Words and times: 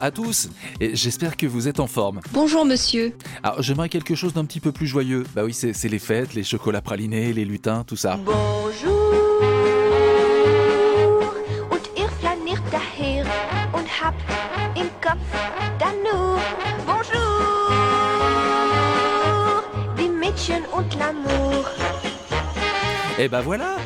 À 0.00 0.10
tous, 0.10 0.48
et 0.80 0.94
j'espère 0.96 1.36
que 1.36 1.46
vous 1.46 1.68
êtes 1.68 1.80
en 1.80 1.86
forme. 1.86 2.20
Bonjour 2.32 2.64
monsieur. 2.64 3.14
Alors 3.42 3.62
j'aimerais 3.62 3.88
quelque 3.88 4.14
chose 4.14 4.32
d'un 4.32 4.44
petit 4.44 4.60
peu 4.60 4.72
plus 4.72 4.86
joyeux. 4.86 5.24
Bah 5.34 5.42
oui, 5.44 5.52
c'est 5.52 5.88
les 5.88 5.98
fêtes, 5.98 6.34
les 6.34 6.44
chocolats 6.44 6.82
pralinés, 6.82 7.32
les 7.32 7.44
lutins, 7.44 7.84
tout 7.84 7.96
ça. 7.96 8.18
Bonjour 8.24 9.12
und 11.70 11.80
ihr 11.96 12.08
flaniert 12.20 12.62
daher 12.70 13.24
und 13.72 13.86
habt 14.00 14.20
im 14.76 14.88
Kopf 15.00 15.18
dann 15.78 15.94
nur 16.02 16.38
Bonjour 16.86 17.22
die 19.98 20.08
Mädchen 20.08 20.62
und 20.72 20.94
l'amour. 20.98 21.64
Et 23.18 23.28
bah 23.28 23.40
voilà 23.40 23.76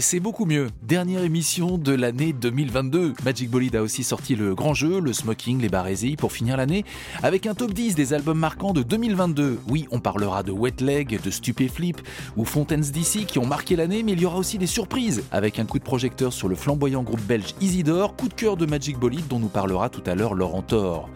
c'est 0.00 0.20
beaucoup 0.20 0.44
mieux. 0.44 0.68
Dernière 0.82 1.22
émission 1.22 1.78
de 1.78 1.92
l'année 1.92 2.32
2022. 2.32 3.14
Magic 3.24 3.50
Bolide 3.50 3.76
a 3.76 3.82
aussi 3.82 4.04
sorti 4.04 4.34
le 4.34 4.54
grand 4.54 4.74
jeu, 4.74 5.00
le 5.00 5.12
smoking, 5.12 5.60
les 5.60 5.68
barésies 5.68 6.16
pour 6.16 6.32
finir 6.32 6.56
l'année 6.56 6.84
avec 7.22 7.46
un 7.46 7.54
top 7.54 7.72
10 7.72 7.94
des 7.94 8.12
albums 8.12 8.38
marquants 8.38 8.72
de 8.72 8.82
2022. 8.82 9.60
Oui, 9.68 9.86
on 9.90 10.00
parlera 10.00 10.42
de 10.42 10.52
Wet 10.52 10.80
Leg, 10.80 11.20
de 11.22 11.30
Stupéflip 11.30 12.00
ou 12.36 12.44
Fontaines 12.44 12.82
DC 12.82 13.26
qui 13.26 13.38
ont 13.38 13.46
marqué 13.46 13.76
l'année, 13.76 14.02
mais 14.02 14.12
il 14.12 14.20
y 14.20 14.26
aura 14.26 14.38
aussi 14.38 14.58
des 14.58 14.66
surprises 14.66 15.24
avec 15.30 15.58
un 15.58 15.64
coup 15.64 15.78
de 15.78 15.84
projecteur 15.84 16.32
sur 16.32 16.48
le 16.48 16.56
flamboyant 16.56 17.02
groupe 17.02 17.22
belge 17.22 17.54
Isidore, 17.60 18.16
coup 18.16 18.28
de 18.28 18.34
cœur 18.34 18.56
de 18.56 18.66
Magic 18.66 18.98
Bolide 18.98 19.28
dont 19.28 19.38
nous 19.38 19.48
parlera 19.48 19.88
tout 19.88 20.02
à 20.06 20.14
l'heure 20.14 20.34
Laurent 20.34 20.62
Thor. 20.62 21.08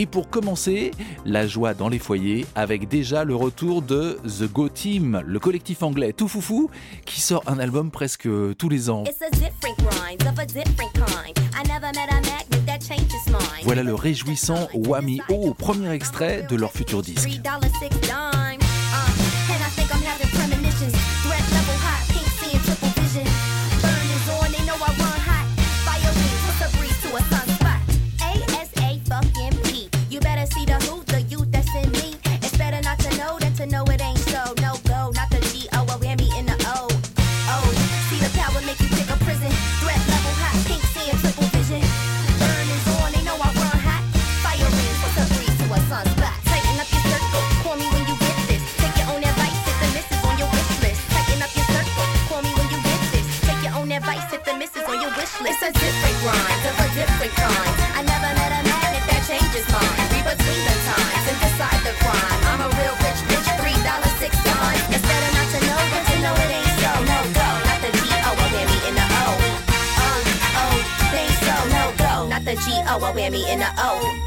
Et 0.00 0.06
pour 0.06 0.30
commencer, 0.30 0.92
la 1.26 1.46
joie 1.46 1.74
dans 1.74 1.90
les 1.90 1.98
foyers 1.98 2.46
avec 2.54 2.88
déjà 2.88 3.22
le 3.22 3.36
retour 3.36 3.82
de 3.82 4.16
The 4.24 4.50
Go 4.50 4.70
Team, 4.70 5.22
le 5.26 5.38
collectif 5.38 5.82
anglais 5.82 6.14
tout 6.14 6.26
foufou 6.26 6.70
qui 7.04 7.20
sort 7.20 7.42
un 7.46 7.58
album 7.58 7.90
presque 7.90 8.26
tous 8.56 8.70
les 8.70 8.88
ans. 8.88 9.04
Voilà 13.64 13.82
le 13.82 13.94
réjouissant 13.94 14.68
Whammy 14.72 15.20
O, 15.28 15.52
premier 15.52 15.92
extrait 15.92 16.46
de 16.48 16.56
leur 16.56 16.72
futur 16.72 17.02
disque. 17.02 17.38
wish 55.20 55.40
list. 55.40 55.60
It's 55.60 55.68
a 55.68 55.72
different 55.76 56.16
grind 56.24 56.62
of 56.64 56.76
a 56.80 56.88
different 56.96 57.34
kind. 57.36 57.74
I 57.92 58.00
never 58.00 58.30
met 58.32 58.52
a 58.56 58.62
man 58.64 58.90
if 58.96 59.04
that 59.04 59.22
changes 59.28 59.66
mine. 59.68 60.08
Be 60.12 60.20
between 60.24 60.62
the 60.64 60.76
times 60.88 61.24
and 61.28 61.38
decide 61.44 61.80
the 61.84 61.94
crime. 62.00 62.40
I'm 62.48 62.60
a 62.64 62.68
real 62.80 62.96
rich 63.04 63.20
bitch, 63.28 63.48
three 63.60 63.76
dollars 63.84 64.14
six 64.16 64.32
dime. 64.40 64.80
It's 64.88 65.04
better 65.04 65.30
not 65.36 65.48
to 65.52 65.60
know 65.68 65.80
than 65.92 66.04
to 66.08 66.16
know 66.24 66.34
it 66.40 66.50
ain't 66.56 66.72
so. 66.80 66.92
No 67.04 67.18
go, 67.36 67.48
not 67.68 67.78
the 67.84 67.92
G 68.00 68.02
O 68.08 68.30
a 68.32 68.46
me 68.48 68.78
in 68.88 68.94
the 68.96 69.06
O. 69.20 69.26
Um, 70.00 70.22
oh, 70.56 70.76
think 71.12 71.32
so. 71.44 71.56
No 71.76 71.84
go, 72.00 72.12
not 72.32 72.42
the 72.48 72.56
G 72.56 72.66
O 72.88 72.94
a 72.96 73.30
me 73.30 73.40
in 73.52 73.60
the 73.60 73.70
O. 73.76 74.19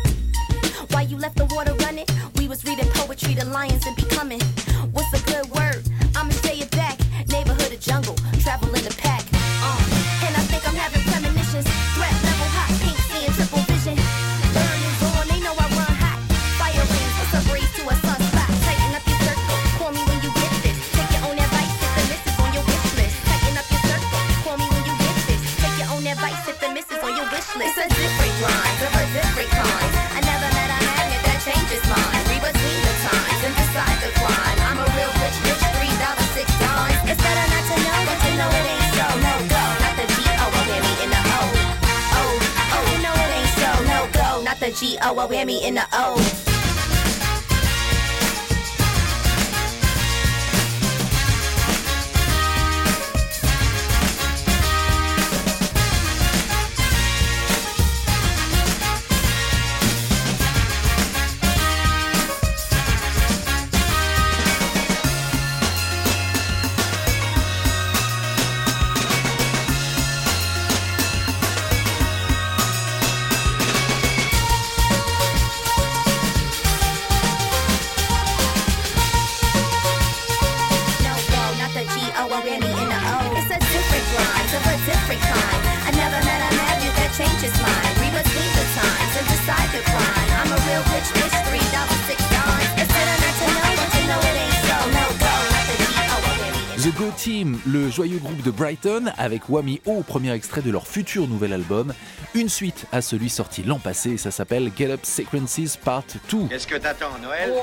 avec 99.24 99.48
Wami 99.48 99.80
O, 99.86 100.04
premier 100.04 100.34
extrait 100.34 100.62
de 100.62 100.70
leur 100.70 100.86
futur 100.86 101.30
nouvel 101.30 101.54
album, 101.54 101.94
une 102.36 102.50
suite 102.50 102.88
à 102.92 103.02
celui 103.02 103.30
sorti 103.30 103.64
l'an 103.64 103.80
passé, 103.80 104.18
ça 104.18 104.32
s'appelle 104.32 104.70
Get 104.78 104.92
Up 104.92 105.00
Sequences 105.04 105.78
Part 105.78 106.04
2. 106.30 106.50
Qu'est-ce 106.50 106.68
que 106.68 106.76
t'attends, 106.76 107.18
Noël? 107.22 107.54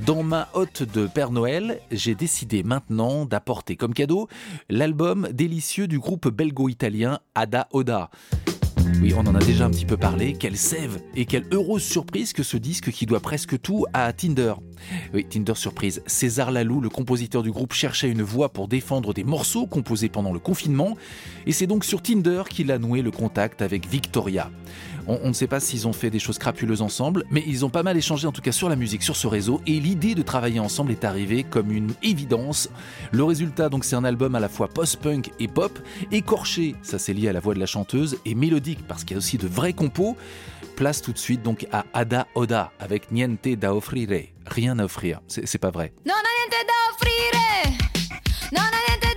Dans 0.00 0.22
ma 0.22 0.48
hotte 0.54 0.82
de 0.82 1.06
Père 1.06 1.30
Noël, 1.30 1.78
j'ai 1.90 2.14
décidé 2.14 2.62
maintenant 2.62 3.26
d'apporter 3.26 3.76
comme 3.76 3.92
cadeau 3.92 4.28
l'album 4.70 5.28
délicieux 5.30 5.86
du 5.86 5.98
groupe 5.98 6.28
belgo-italien 6.28 7.18
Ada 7.34 7.68
Oda. 7.72 8.08
Oui, 9.00 9.14
on 9.16 9.20
en 9.20 9.34
a 9.34 9.38
déjà 9.38 9.64
un 9.64 9.70
petit 9.70 9.86
peu 9.86 9.96
parlé. 9.96 10.32
Quelle 10.32 10.56
sève 10.56 11.00
et 11.14 11.24
quelle 11.24 11.44
heureuse 11.52 11.82
surprise 11.82 12.32
que 12.32 12.42
ce 12.42 12.56
disque 12.56 12.90
qui 12.90 13.06
doit 13.06 13.20
presque 13.20 13.60
tout 13.60 13.86
à 13.92 14.12
Tinder. 14.12 14.54
Oui, 15.14 15.24
Tinder 15.24 15.54
surprise. 15.54 16.02
César 16.06 16.50
Lalou, 16.50 16.80
le 16.80 16.88
compositeur 16.88 17.42
du 17.42 17.50
groupe, 17.50 17.72
cherchait 17.72 18.10
une 18.10 18.22
voix 18.22 18.50
pour 18.50 18.68
défendre 18.68 19.14
des 19.14 19.24
morceaux 19.24 19.66
composés 19.66 20.08
pendant 20.08 20.32
le 20.32 20.38
confinement. 20.38 20.96
Et 21.46 21.52
c'est 21.52 21.66
donc 21.66 21.84
sur 21.84 22.02
Tinder 22.02 22.42
qu'il 22.48 22.70
a 22.72 22.78
noué 22.78 23.02
le 23.02 23.10
contact 23.10 23.62
avec 23.62 23.88
Victoria. 23.88 24.50
On, 25.06 25.28
ne 25.28 25.32
sait 25.32 25.46
pas 25.46 25.60
s'ils 25.60 25.88
ont 25.88 25.92
fait 25.92 26.10
des 26.10 26.18
choses 26.18 26.38
crapuleuses 26.38 26.82
ensemble, 26.82 27.24
mais 27.30 27.42
ils 27.46 27.64
ont 27.64 27.70
pas 27.70 27.82
mal 27.82 27.96
échangé 27.96 28.26
en 28.26 28.32
tout 28.32 28.42
cas 28.42 28.52
sur 28.52 28.68
la 28.68 28.76
musique, 28.76 29.02
sur 29.02 29.16
ce 29.16 29.26
réseau, 29.26 29.60
et 29.66 29.80
l'idée 29.80 30.14
de 30.14 30.22
travailler 30.22 30.60
ensemble 30.60 30.92
est 30.92 31.04
arrivée 31.04 31.44
comme 31.44 31.72
une 31.72 31.92
évidence. 32.02 32.68
Le 33.12 33.24
résultat, 33.24 33.68
donc, 33.68 33.84
c'est 33.84 33.96
un 33.96 34.04
album 34.04 34.34
à 34.34 34.40
la 34.40 34.48
fois 34.48 34.68
post-punk 34.68 35.30
et 35.38 35.48
pop, 35.48 35.78
écorché, 36.12 36.74
ça 36.82 36.98
c'est 36.98 37.12
lié 37.12 37.28
à 37.28 37.32
la 37.32 37.40
voix 37.40 37.54
de 37.54 37.60
la 37.60 37.66
chanteuse, 37.66 38.18
et 38.24 38.34
mélodique 38.34 38.86
parce 38.86 39.04
qu'il 39.04 39.12
y 39.12 39.16
a 39.16 39.18
aussi 39.18 39.38
de 39.38 39.46
vrais 39.46 39.72
compos. 39.72 40.16
Place 40.76 41.02
tout 41.02 41.12
de 41.12 41.18
suite 41.18 41.42
donc 41.42 41.66
à 41.72 41.84
Ada 41.92 42.26
Oda 42.34 42.72
avec 42.78 43.12
Niente 43.12 43.48
da 43.58 43.74
offrire, 43.74 44.22
rien 44.46 44.78
à 44.78 44.84
offrir. 44.84 45.20
C'est 45.26 45.58
pas 45.58 45.70
vrai. 45.70 45.92
Non, 46.06 46.14
niente. 46.14 46.30
Non, 48.52 48.62
niente 48.62 49.09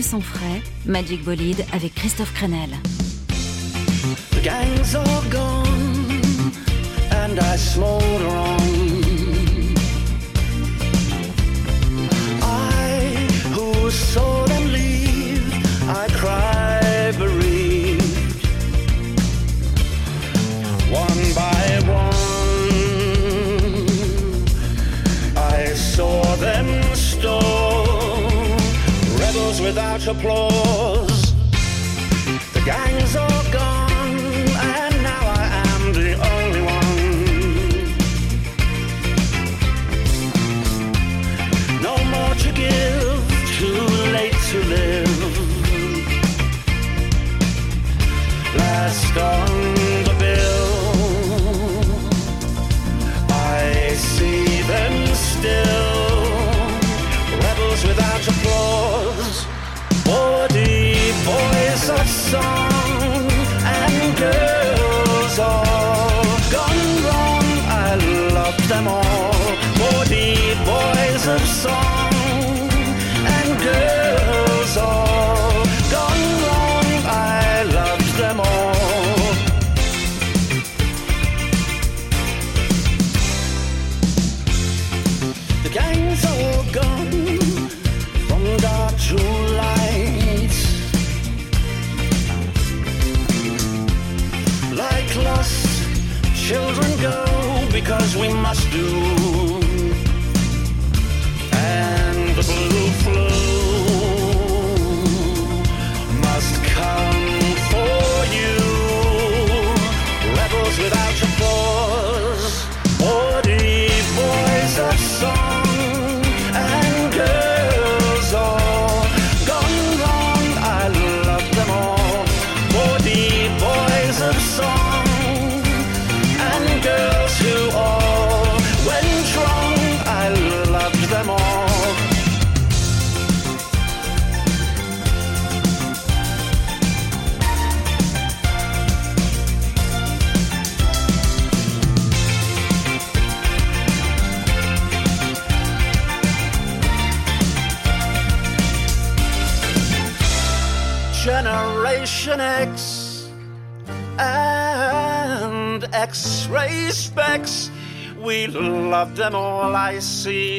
du 0.00 0.08
son 0.08 0.20
frais, 0.22 0.62
Magic 0.86 1.22
Bolide 1.24 1.62
avec 1.74 1.94
Christophe 1.94 2.32
Crenel. 2.32 2.70
Without 30.22 30.89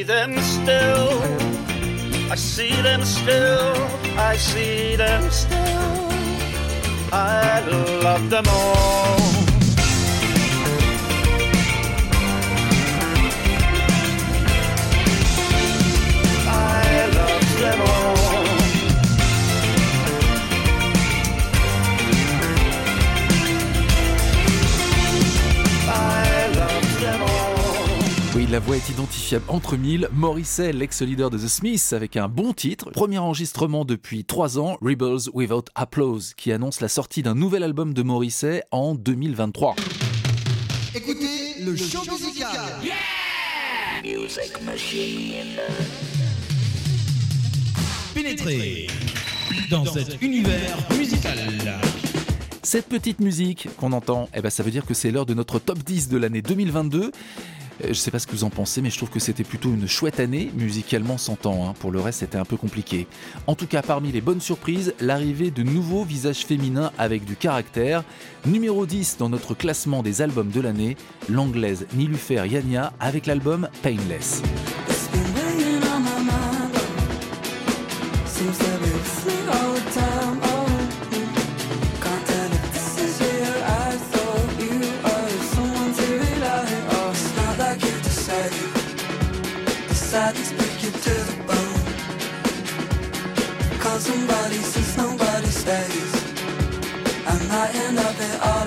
see 0.02 0.08
them 0.08 0.36
still. 0.40 1.22
I 2.30 2.34
see 2.34 2.82
them 2.82 3.04
still. 3.04 3.74
I 4.18 4.36
see 4.36 4.96
them 4.96 5.30
still. 5.30 6.08
I 7.12 7.60
love 8.02 8.28
them 8.28 8.44
all. 8.48 9.21
Voix 28.62 28.76
est 28.76 28.88
identifiable 28.88 29.44
entre 29.48 29.76
mille. 29.76 30.08
Morrissey, 30.12 30.72
l'ex-leader 30.72 31.30
de 31.30 31.38
The 31.38 31.48
Smiths, 31.48 31.92
avec 31.92 32.16
un 32.16 32.28
bon 32.28 32.52
titre. 32.52 32.90
Premier 32.90 33.18
enregistrement 33.18 33.84
depuis 33.84 34.24
trois 34.24 34.58
ans, 34.58 34.76
Rebels 34.80 35.30
Without 35.32 35.64
Applause, 35.74 36.34
qui 36.34 36.52
annonce 36.52 36.80
la 36.80 36.88
sortie 36.88 37.22
d'un 37.22 37.34
nouvel 37.34 37.62
album 37.62 37.92
de 37.92 38.02
Morrissey 38.02 38.62
en 38.70 38.94
2023. 38.94 39.74
Écoutez 40.94 41.62
le 41.64 41.76
show 41.76 42.02
musical. 42.10 42.60
Pénétrer 48.14 48.86
dans 49.70 49.84
cet 49.84 50.22
univers 50.22 50.78
musical. 50.96 51.38
Cette 52.62 52.86
petite 52.86 53.20
musique 53.20 53.68
qu'on 53.76 53.92
entend, 53.92 54.28
eh 54.34 54.40
ben, 54.40 54.50
ça 54.50 54.62
veut 54.62 54.70
dire 54.70 54.86
que 54.86 54.94
c'est 54.94 55.10
l'heure 55.10 55.26
de 55.26 55.34
notre 55.34 55.58
top 55.58 55.78
10 55.78 56.08
de 56.08 56.16
l'année 56.16 56.42
2022. 56.42 57.10
Je 57.86 57.94
sais 57.94 58.10
pas 58.10 58.18
ce 58.18 58.26
que 58.26 58.32
vous 58.32 58.44
en 58.44 58.50
pensez, 58.50 58.80
mais 58.80 58.90
je 58.90 58.96
trouve 58.96 59.10
que 59.10 59.18
c'était 59.18 59.44
plutôt 59.44 59.70
une 59.70 59.88
chouette 59.88 60.20
année, 60.20 60.50
musicalement 60.54 61.18
s'entend. 61.18 61.68
Hein. 61.68 61.74
Pour 61.78 61.90
le 61.90 62.00
reste, 62.00 62.20
c'était 62.20 62.38
un 62.38 62.44
peu 62.44 62.56
compliqué. 62.56 63.06
En 63.46 63.54
tout 63.54 63.66
cas, 63.66 63.82
parmi 63.82 64.12
les 64.12 64.20
bonnes 64.20 64.40
surprises, 64.40 64.94
l'arrivée 65.00 65.50
de 65.50 65.62
nouveaux 65.62 66.04
visages 66.04 66.44
féminins 66.44 66.92
avec 66.98 67.24
du 67.24 67.36
caractère. 67.36 68.04
Numéro 68.46 68.86
10 68.86 69.16
dans 69.18 69.28
notre 69.28 69.54
classement 69.54 70.02
des 70.02 70.22
albums 70.22 70.50
de 70.50 70.60
l'année, 70.60 70.96
l'anglaise 71.28 71.86
Nilufer 71.94 72.46
Yania 72.46 72.92
avec 73.00 73.26
l'album 73.26 73.68
Painless. 73.82 74.42
another. 97.92 98.61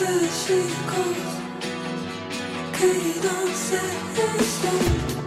Cause 0.00 0.50
Qui 2.72 3.20
danser 3.20 3.76
ensemble 4.16 5.19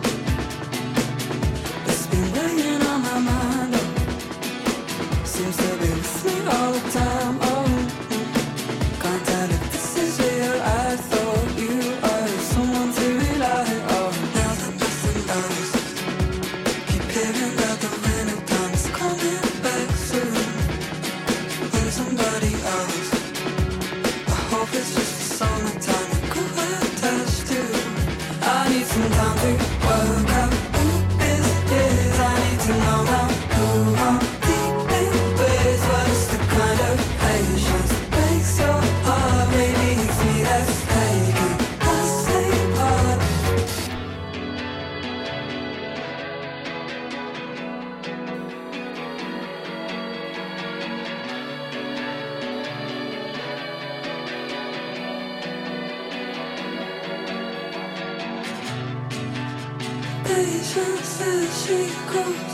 Patience 60.43 61.21
as 61.21 61.65
she 61.65 61.79
goes. 62.11 62.51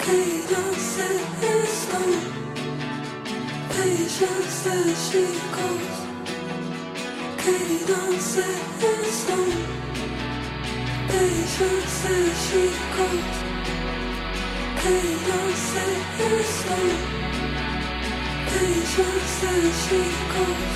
Cadence 0.00 0.98
is 1.54 1.68
slow. 1.82 2.12
Patience 3.70 4.66
as 4.66 4.96
she 5.08 5.24
goes. 5.56 5.96
Cadence 7.38 8.36
is 8.36 9.14
slow. 9.20 9.46
Patience 11.12 12.04
as 12.16 12.34
she 12.46 12.64
goes. 12.96 13.36
Cadence 14.82 15.74
is. 16.18 16.50
Patience 18.50 19.44
as 19.44 19.86
she 19.86 20.02
goes. 20.34 20.69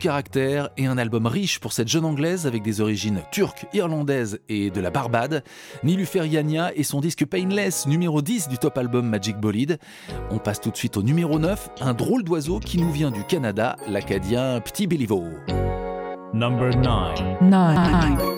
caractère 0.00 0.70
et 0.76 0.86
un 0.86 0.98
album 0.98 1.26
riche 1.26 1.60
pour 1.60 1.72
cette 1.72 1.86
jeune 1.86 2.04
Anglaise 2.04 2.46
avec 2.46 2.64
des 2.64 2.80
origines 2.80 3.22
turques, 3.30 3.66
irlandaises 3.72 4.40
et 4.48 4.70
de 4.70 4.80
la 4.80 4.90
Barbade, 4.90 5.44
Nilu 5.84 6.06
Feriania 6.06 6.72
et 6.74 6.82
son 6.82 7.00
disque 7.00 7.24
Painless, 7.24 7.86
numéro 7.86 8.20
10 8.22 8.48
du 8.48 8.58
top 8.58 8.76
album 8.78 9.06
Magic 9.06 9.36
Bolide. 9.36 9.78
On 10.30 10.38
passe 10.38 10.60
tout 10.60 10.72
de 10.72 10.76
suite 10.76 10.96
au 10.96 11.02
numéro 11.04 11.38
9, 11.38 11.70
un 11.82 11.94
drôle 11.94 12.24
d'oiseau 12.24 12.58
qui 12.58 12.78
nous 12.78 12.90
vient 12.90 13.12
du 13.12 13.22
Canada, 13.22 13.76
l'Acadien 13.86 14.60
Petit 14.60 14.88
Béliveau. 14.88 15.24
Number 16.34 16.74
9. 16.76 17.20
9. 17.42 18.30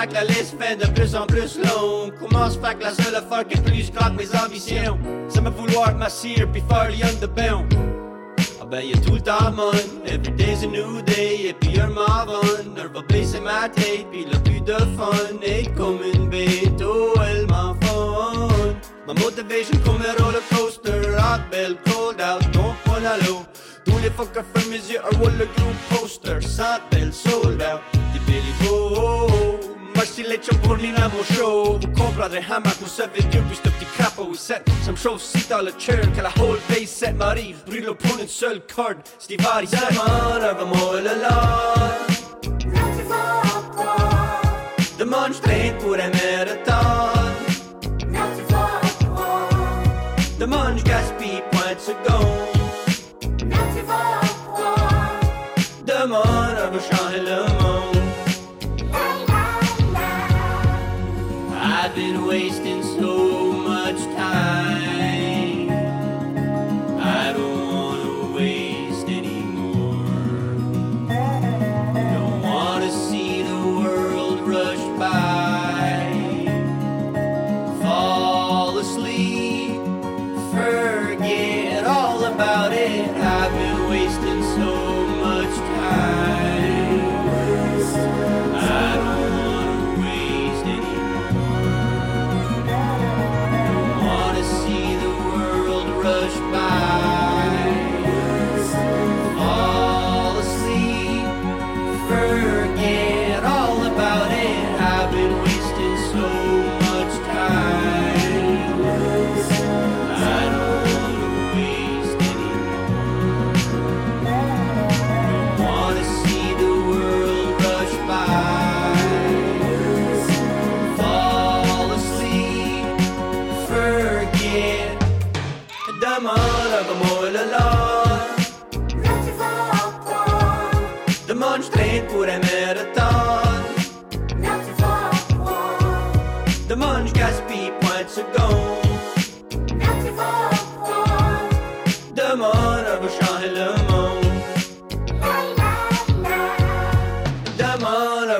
Fait 0.00 0.06
que 0.06 0.14
la 0.14 0.24
liste 0.24 0.56
fait 0.60 0.76
de 0.76 0.86
plus 0.92 1.14
en 1.14 1.26
plus 1.26 1.58
longue? 1.58 2.12
Comment 2.20 2.50
se 2.50 2.58
fait 2.58 2.74
que 2.76 2.84
la 2.84 2.92
seule 2.92 3.14
affaire 3.14 3.46
qui 3.46 3.58
est 3.58 3.62
plus 3.62 3.90
que 3.90 4.10
mes 4.12 4.38
ambitions? 4.38 4.98
C'est 5.28 5.40
me 5.40 5.50
vouloir 5.50 5.94
m'assire 5.96 6.50
puis 6.52 6.62
faire 6.68 6.88
les 6.90 7.20
de 7.20 7.26
bain. 7.26 7.64
Ah 8.60 8.64
ben 8.64 8.80
y'a 8.80 8.96
tout 8.98 9.14
le 9.14 9.20
temps 9.20 9.50
mon 9.52 9.72
Every 10.06 10.32
day's 10.36 10.62
a 10.62 10.66
new 10.66 11.00
day 11.02 11.48
Et 11.48 11.52
puis 11.54 11.80
un 11.80 11.88
m'avonne 11.88 12.74
Elle 12.76 12.88
va 12.88 13.02
baisser 13.08 13.40
ma 13.40 13.68
tête 13.68 14.06
Puis 14.10 14.24
le 14.24 14.38
plus 14.40 14.60
de 14.60 14.74
fun 14.96 15.38
Est 15.42 15.74
comme 15.74 16.00
une 16.14 16.28
bête 16.28 16.82
Oh 16.82 17.14
elle 17.28 17.46
m'en 17.46 17.74
fun 17.80 18.48
Ma 19.06 19.14
motivation 19.14 19.78
comme 19.84 20.02
un 20.02 20.22
roller 20.22 20.42
coaster 20.50 20.90
Hot 21.16 21.50
bell, 21.50 21.76
cold 21.86 22.20
out, 22.20 22.42
don't 22.52 22.74
point 22.84 23.04
à 23.04 23.16
l'eau 23.26 23.42
Tous 23.86 23.98
les 24.02 24.10
fuckers 24.10 24.44
ferment 24.54 24.70
mes 24.70 24.92
yeux 24.92 25.00
Un 25.00 25.16
roller 25.16 25.48
group 25.56 26.00
poster 26.00 26.40
Sans 26.40 26.78
belle, 26.90 27.12
sold 27.12 27.62
out 27.62 27.97
Merci 30.28 30.40
les 30.40 30.44
chums 30.44 30.60
pour 30.62 30.74
venir 30.76 30.94
à 31.02 31.08
mon 31.08 31.22
show 31.22 31.78
Vous 31.80 31.88
comprendrez 31.88 32.42
hamac, 32.50 32.74
vous 32.80 32.86
savez 32.86 33.22
Dieu 33.30 33.42
puis 33.48 33.56
ce 33.56 33.68
petit 33.68 33.86
crapaud 33.96 34.34
set. 34.34 34.62
Ça 34.82 34.92
me 34.92 34.96
chauffe 34.96 35.22
si 35.22 35.46
dans 35.48 35.62
le 35.62 35.72
chair 35.78 36.00
Que 36.12 36.20
la 36.20 36.30
whole 36.38 36.58
base 36.68 36.88
set. 36.88 37.16
M'arrive 37.16 37.56
Brûle 37.66 37.94
pour 37.94 38.18
une 38.18 38.28
seule 38.28 38.60
corde 38.74 38.98
Steve 39.18 39.40
Hardy 39.46 39.68
Demande 39.70 40.42
un 40.42 40.64
moi 40.64 41.00
le 41.00 41.20
lard 41.20 41.96
Demande 44.98 45.34
je 45.34 45.40
traîne 45.40 45.76
pour 45.78 45.94
un 45.94 46.10
marathon 46.10 47.08
Demande 50.38 50.78
je 50.78 50.84
gaspille 50.84 50.87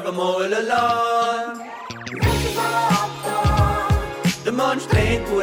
Demande 0.09 0.15
un 0.15 0.17
moi 0.17 0.49
le 0.49 0.67
lard. 0.67 1.55
Demande 4.47 4.81
je 4.81 4.89
traîne 4.89 5.23
pour 5.25 5.41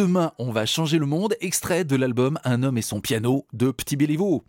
Demain, 0.00 0.32
on 0.38 0.50
va 0.50 0.64
changer 0.64 0.96
le 0.96 1.04
monde, 1.04 1.34
extrait 1.42 1.84
de 1.84 1.94
l'album 1.94 2.38
Un 2.42 2.62
homme 2.62 2.78
et 2.78 2.82
son 2.82 3.02
piano 3.02 3.44
de 3.52 3.70
Petit 3.70 3.96
Béliveau. 3.96 4.44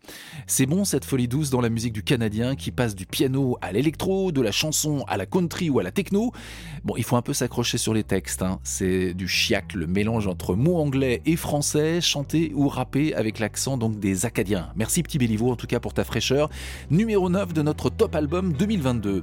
C'est 0.46 0.64
bon 0.64 0.86
cette 0.86 1.04
folie 1.04 1.28
douce 1.28 1.50
dans 1.50 1.60
la 1.60 1.68
musique 1.68 1.92
du 1.92 2.02
Canadien 2.02 2.56
qui 2.56 2.70
passe 2.70 2.94
du 2.94 3.04
piano 3.04 3.58
à 3.60 3.70
l'électro, 3.70 4.32
de 4.32 4.40
la 4.40 4.50
chanson 4.50 5.04
à 5.08 5.18
la 5.18 5.26
country 5.26 5.68
ou 5.68 5.78
à 5.78 5.82
la 5.82 5.90
techno. 5.90 6.32
Bon, 6.84 6.94
il 6.96 7.04
faut 7.04 7.16
un 7.16 7.22
peu 7.22 7.34
s'accrocher 7.34 7.76
sur 7.76 7.92
les 7.92 8.02
textes. 8.02 8.40
hein. 8.40 8.60
C'est 8.62 9.12
du 9.12 9.28
chiac, 9.28 9.74
le 9.74 9.86
mélange 9.86 10.26
entre 10.26 10.54
mots 10.54 10.78
anglais 10.78 11.20
et 11.26 11.36
français, 11.36 12.00
chanté 12.00 12.52
ou 12.54 12.68
rappé 12.68 13.12
avec 13.12 13.38
l'accent 13.38 13.76
donc 13.76 14.00
des 14.00 14.24
Acadiens. 14.24 14.72
Merci 14.74 15.02
Petit 15.02 15.18
Béliveau 15.18 15.50
en 15.50 15.56
tout 15.56 15.66
cas 15.66 15.80
pour 15.80 15.92
ta 15.92 16.04
fraîcheur. 16.04 16.48
Numéro 16.90 17.28
9 17.28 17.52
de 17.52 17.60
notre 17.60 17.90
top 17.90 18.16
album 18.16 18.54
2022. 18.54 19.22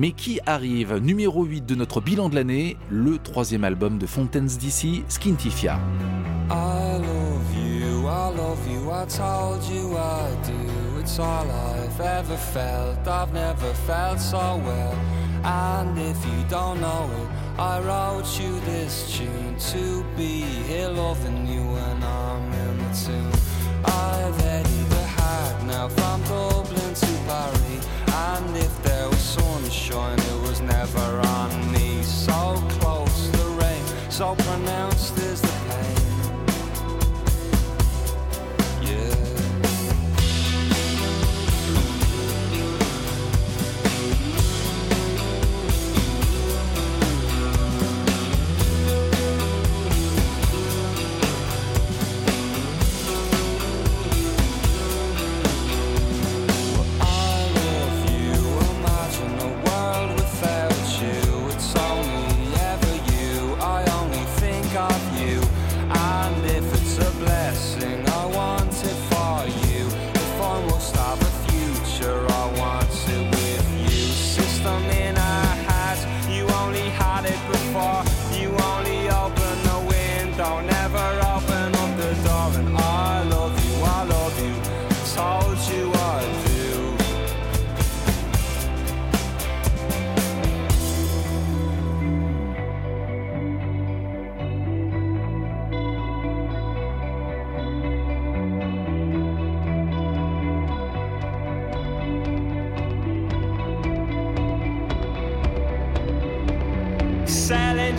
Mais 0.00 0.12
qui 0.12 0.40
arrive 0.46 0.96
numéro 0.96 1.44
8 1.44 1.66
de 1.66 1.74
notre 1.74 2.00
bilan 2.00 2.30
de 2.30 2.34
l'année, 2.34 2.78
le 2.88 3.18
troisième 3.18 3.64
album 3.64 3.98
de 3.98 4.06
Fontaines 4.06 4.46
DC, 4.46 5.04
Skintifia. 5.08 5.78
I 6.48 6.96
love 6.96 7.54
you, 7.54 8.08
I 8.08 8.34
love 8.34 8.66
you, 8.66 8.90
I 8.90 9.04
told 9.04 9.62
you 9.70 9.98
I 9.98 10.34
do. 10.46 11.00
It's 11.00 11.18
all 11.18 11.44
I've 11.50 12.00
ever 12.00 12.38
felt, 12.38 13.06
I've 13.06 13.34
never 13.34 13.74
felt 13.86 14.18
so 14.18 14.38
well. 14.64 14.94
And 15.44 15.98
if 15.98 16.16
you 16.24 16.44
don't 16.48 16.80
know 16.80 17.10
it, 17.20 17.60
I 17.60 17.80
wrote 17.80 18.40
you 18.40 18.58
this 18.60 19.18
tune 19.18 19.56
to 19.74 20.02
be 20.16 20.46
here 20.66 20.88
loving 20.88 21.46
you 21.46 21.60
when 21.60 22.02
I'm 22.02 22.50
in 22.50 22.78
the 22.78 22.94
tune. 23.04 23.32
I've 23.84 24.40
headed 24.40 24.88
the 24.88 25.04
hack 25.18 25.62
now 25.66 25.88
from 25.88 26.22
Dublin 26.22 26.94
to 26.94 27.06
Paris. 27.26 27.79
And 28.20 28.54
if 28.54 28.82
there 28.82 29.08
was 29.08 29.18
sunshine, 29.18 30.18
it 30.18 30.40
was 30.42 30.60
never 30.60 31.20
on 31.38 31.72
me. 31.72 32.02
So 32.02 32.62
close, 32.78 33.30
the 33.30 33.46
rain, 33.62 33.82
so 34.10 34.34
pronounced 34.34 35.16
is 35.16 35.40
the 35.40 35.59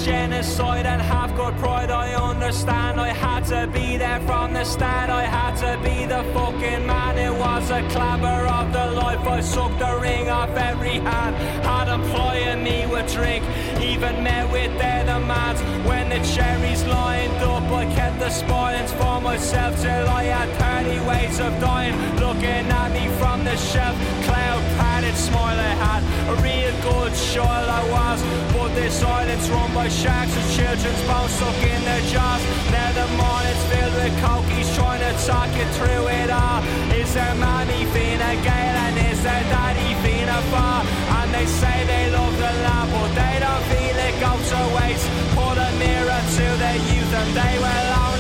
genocide 0.04 0.86
and 0.86 1.02
have 1.02 1.36
got 1.36 1.58
pride. 1.58 1.92
I 1.92 2.14
understand. 2.14 3.00
I 3.00 3.10
had 3.10 3.46
to 3.46 3.68
be 3.72 3.98
there 3.98 4.20
from 4.22 4.54
the 4.54 4.64
start. 4.64 5.10
I 5.10 5.24
had 5.24 5.56
to 5.66 5.72
be 5.84 6.06
the 6.06 6.24
fucking 6.34 6.86
man. 6.86 7.18
It 7.18 7.34
was 7.34 7.70
a 7.70 7.82
clamor 7.90 8.46
of 8.48 8.74
the 8.74 8.88
life. 8.92 9.20
I 9.20 9.42
sucked 9.42 9.80
the 9.80 10.00
ring 10.02 10.30
off 10.30 10.56
every 10.56 10.98
hand. 11.10 11.36
Had 11.66 11.88
employing 11.88 12.64
me 12.64 12.86
with 12.88 13.12
drink. 13.14 13.44
Even 13.80 14.24
met 14.24 14.52
with 14.52 14.72
their 14.80 15.04
demands. 15.06 15.62
When 15.88 16.10
the 16.10 16.20
cherries 16.34 16.84
lined 16.86 17.38
up, 17.44 17.64
I 17.72 17.86
kept 17.96 18.20
the 18.20 18.30
spoilings 18.30 18.92
for 18.94 19.22
myself 19.22 19.80
till 19.82 20.08
I 20.08 20.24
had 20.24 20.50
30 20.84 21.08
ways 21.10 21.40
of 21.40 21.52
dying. 21.60 21.96
Looking 22.18 22.66
at 22.82 22.92
me 22.92 23.08
from 23.20 23.44
the 23.44 23.56
shelf. 23.58 23.96
Cloud 24.26 24.64
padded 25.12 25.18
smile 25.18 25.60
I 25.60 25.74
had. 25.84 26.02
A 26.30 26.36
real 26.42 26.74
good 26.82 27.14
child 27.14 27.70
I 27.70 27.84
was. 27.90 28.22
But 28.54 28.76
this 28.76 29.04
island's 29.04 29.50
run 29.50 29.74
by 29.74 29.88
sharks 29.90 30.36
and 30.36 30.48
children's 30.56 31.02
bones 31.08 31.32
stuck 31.32 31.62
in 31.64 31.82
their 31.84 32.02
jaws. 32.12 32.42
Now 32.72 32.92
the 32.94 33.08
morning's 33.20 33.64
filled 33.70 33.96
with 33.96 34.16
cokies 34.24 34.70
trying 34.76 35.02
to 35.02 35.14
talk 35.26 35.50
you 35.58 35.68
through 35.78 36.08
it 36.08 36.30
all. 36.30 36.62
Is 36.94 37.14
there 37.14 37.36
mommy 37.36 37.86
Fina 37.94 38.32
Gale 38.44 38.78
and 38.86 38.98
is 39.12 39.22
there 39.24 39.46
daddy 39.52 39.94
Fina 40.04 40.40
Far? 40.52 40.84
And 41.18 41.34
they 41.34 41.46
say 41.46 41.78
they 41.86 42.12
love 42.12 42.36
the 42.38 42.54
land, 42.66 42.90
but 42.92 43.12
they 43.20 43.36
don't 43.44 43.64
feel 43.72 43.98
it 44.08 44.16
go 44.20 44.32
to 44.52 44.60
waste. 44.78 45.08
Put 45.36 45.58
a 45.58 45.72
mirror 45.80 46.22
to 46.38 46.46
their 46.64 46.80
youth 46.90 47.14
and 47.22 47.32
they 47.36 47.56
will 47.60 48.11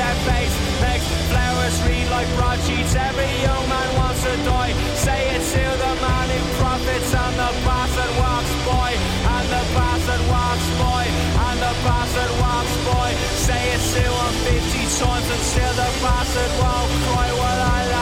their 0.00 0.16
face. 0.24 0.54
Next 0.80 1.08
flowers 1.28 1.76
read 1.84 2.08
like 2.08 2.28
broadsheets. 2.36 2.94
Every 2.96 3.32
young 3.44 3.64
man 3.68 3.88
wants 4.00 4.24
to 4.24 4.32
die. 4.48 4.72
Say 4.96 5.20
it 5.36 5.42
to 5.52 5.64
the 5.84 5.92
man 6.00 6.26
who 6.32 6.40
profits 6.56 7.12
and 7.12 7.34
the 7.36 7.50
bastard 7.68 8.12
walks 8.16 8.52
by. 8.64 8.90
And 9.36 9.46
the 9.54 9.62
bastard 9.76 10.22
walks 10.32 10.68
by. 10.80 11.04
And 11.46 11.58
the 11.66 11.74
bastard 11.84 12.32
walks 12.40 12.74
by. 12.88 13.08
Say 13.46 13.62
it 13.76 13.82
to 13.94 14.04
him 14.08 14.32
50 14.48 15.04
times 15.04 15.28
and 15.34 15.42
still 15.52 15.74
the 15.82 15.90
bastard 16.00 16.52
won't 16.60 16.90
cry. 17.04 17.28
Well, 17.40 17.60
I 17.76 17.80
lie. 17.92 17.99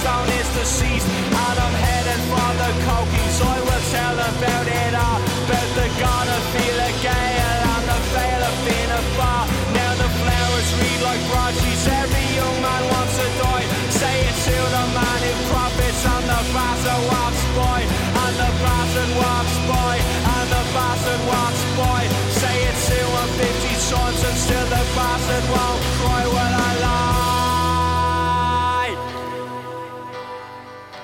Gravestone 0.00 0.28
is 0.40 0.48
deceased. 0.56 1.08
And 1.08 1.56
I'm 1.60 1.76
heading 1.76 2.22
for 2.32 2.50
the 2.60 2.70
cokies. 2.88 3.36
I 3.40 3.56
will 3.60 3.84
tell 3.92 4.16
about 4.16 4.66
it 4.66 4.94
all. 4.96 5.20
About 5.20 5.70
the 5.76 5.88
god 6.00 6.26
of 6.28 6.42
feel 6.52 6.78
a 6.80 6.90
gale 7.04 7.60
and 7.74 7.84
the 7.84 8.00
veil 8.14 8.42
of 8.48 8.56
being 8.64 8.92
a 8.92 9.02
far. 9.16 9.44
Now 9.76 9.92
the 10.00 10.10
flowers 10.20 10.68
read 10.80 11.00
like 11.04 11.22
broadsheets. 11.30 11.86
Every 11.86 12.26
young 12.36 12.56
man 12.64 12.82
wants 12.92 13.14
to 13.18 13.26
die. 13.44 13.66
Say 13.92 14.16
it 14.24 14.36
to 14.48 14.56
the 14.76 14.84
man 14.96 15.20
who 15.20 15.32
profits 15.52 16.02
and 16.06 16.24
the 16.32 16.40
bastard 16.54 17.02
walks 17.12 17.44
by. 17.56 17.80
And 18.24 18.34
the 18.40 18.50
bastard 18.64 19.12
walks 19.20 19.56
by. 19.68 19.94
And 20.00 20.46
the 20.48 20.64
bastard 20.76 21.22
walks 21.28 21.62
by. 21.76 22.00
Say 22.40 22.56
it 22.68 22.76
to 22.88 22.98
him 23.04 23.28
50 23.36 23.90
times 23.90 24.20
and 24.24 24.36
still 24.38 24.66
the 24.70 24.82
bastard 24.96 25.44
won't 25.50 25.80
cry 25.98 26.24
when 26.24 26.52
I 26.56 26.69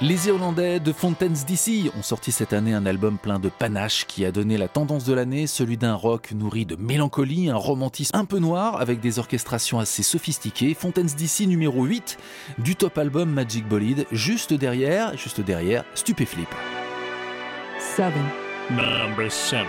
Les 0.02 0.28
Irlandais 0.28 0.78
de 0.78 0.92
Fontaines 0.92 1.32
DC 1.48 1.90
ont 1.96 2.02
sorti 2.02 2.30
cette 2.30 2.52
année 2.52 2.74
un 2.74 2.85
album 2.85 3.16
plein 3.16 3.38
de 3.38 3.48
panache 3.48 4.04
qui 4.06 4.26
a 4.26 4.30
donné 4.30 4.59
la 4.59 4.68
tendance 4.68 5.04
de 5.06 5.14
l'année, 5.14 5.46
celui 5.46 5.78
d'un 5.78 5.94
rock 5.94 6.32
nourri 6.32 6.66
de 6.66 6.76
mélancolie, 6.76 7.48
un 7.48 7.56
romantisme 7.56 8.14
un 8.14 8.26
peu 8.26 8.38
noir 8.38 8.78
avec 8.78 9.00
des 9.00 9.18
orchestrations 9.18 9.78
assez 9.78 10.02
sophistiquées. 10.02 10.74
Fontaines 10.74 11.06
DC 11.06 11.46
numéro 11.46 11.85
8 11.85 12.18
du 12.59 12.76
top 12.76 12.98
album 12.98 13.30
Magic 13.30 13.66
Bolide, 13.66 14.06
juste 14.12 14.52
derrière, 14.52 15.16
juste 15.16 15.40
derrière 15.40 15.82
Stupéflip. 15.94 16.48
7. 17.78 18.12
Number 18.70 19.32
7. 19.32 19.61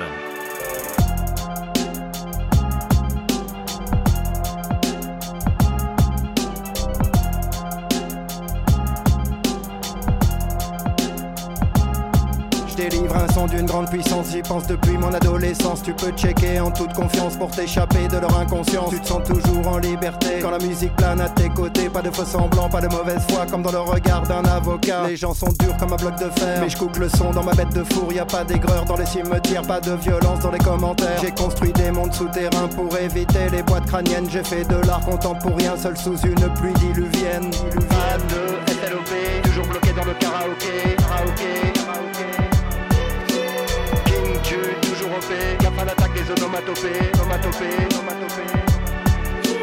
Délivre 12.78 13.16
un 13.16 13.28
son 13.34 13.48
d'une 13.48 13.66
grande 13.66 13.90
puissance, 13.90 14.28
j'y 14.32 14.42
pense 14.42 14.68
depuis 14.68 14.98
mon 14.98 15.12
adolescence. 15.12 15.82
Tu 15.82 15.94
peux 15.94 16.12
checker 16.12 16.60
en 16.60 16.72
toute 16.72 16.94
confiance 16.94 17.36
pour 17.36 17.50
t'échapper 17.50 18.08
de 18.08 18.18
leur 18.18 18.40
inconscience. 18.40 18.92
Tu 18.92 19.00
te 19.00 19.08
sens 19.08 19.24
toujours 19.24 19.68
en 19.68 19.80
liberté 19.80 20.40
quand 20.42 20.52
la 20.52 20.60
musique 20.60 20.96
plane 20.96 21.20
à 21.20 21.28
tes 21.28 21.50
côtés. 21.50 21.90
Pas 21.90 22.04
de 22.04 22.12
faux 22.12 22.24
semblants, 22.26 22.70
pas 22.70 22.82
de 22.82 22.88
mauvaise 22.88 23.22
foi, 23.30 23.46
comme 23.50 23.64
dans 23.64 23.72
le 23.72 23.80
regard 23.80 24.22
d'un 24.24 24.46
avocat. 24.46 25.08
Les 25.08 25.18
gens 25.18 25.34
sont 25.34 25.52
durs 25.60 25.76
comme 25.78 25.92
un 25.94 25.96
bloc 25.96 26.16
de 26.20 26.30
fer, 26.40 26.62
mais 26.62 26.70
je 26.70 26.78
coupe 26.78 26.98
le 26.98 27.10
son 27.10 27.32
dans 27.32 27.44
ma 27.44 27.54
bête 27.54 27.74
de 27.74 27.84
four. 27.84 28.14
Y 28.14 28.20
a 28.20 28.26
pas 28.26 28.44
d'aigreur 28.44 28.86
dans 28.86 28.96
les 28.96 29.08
cimetières, 29.08 29.64
pas 29.64 29.80
de 29.80 29.94
violence 29.94 30.40
dans 30.40 30.52
les 30.52 30.60
commentaires. 30.60 31.20
J'ai 31.22 31.32
construit 31.32 31.74
des 31.74 31.90
mondes 31.92 32.14
souterrains 32.14 32.68
pour 32.76 32.96
éviter 32.98 33.50
les 33.52 33.64
boîtes 33.64 33.88
crâniennes. 33.88 34.30
J'ai 34.30 34.44
fait 34.44 34.64
de 34.66 34.76
l'art 34.86 35.02
contemporain 35.02 35.76
seul 35.82 35.98
sous 35.98 36.18
une 36.20 36.54
pluie 36.54 36.74
diluvienne. 36.74 37.50
Pas 37.90 38.18
de 38.18 38.72
SLOP, 38.72 39.42
toujours 39.44 39.66
bloqué 39.66 39.94
dans 39.94 40.06
le 40.06 40.14
karaoké. 40.14 40.96
karaoké. 40.98 41.77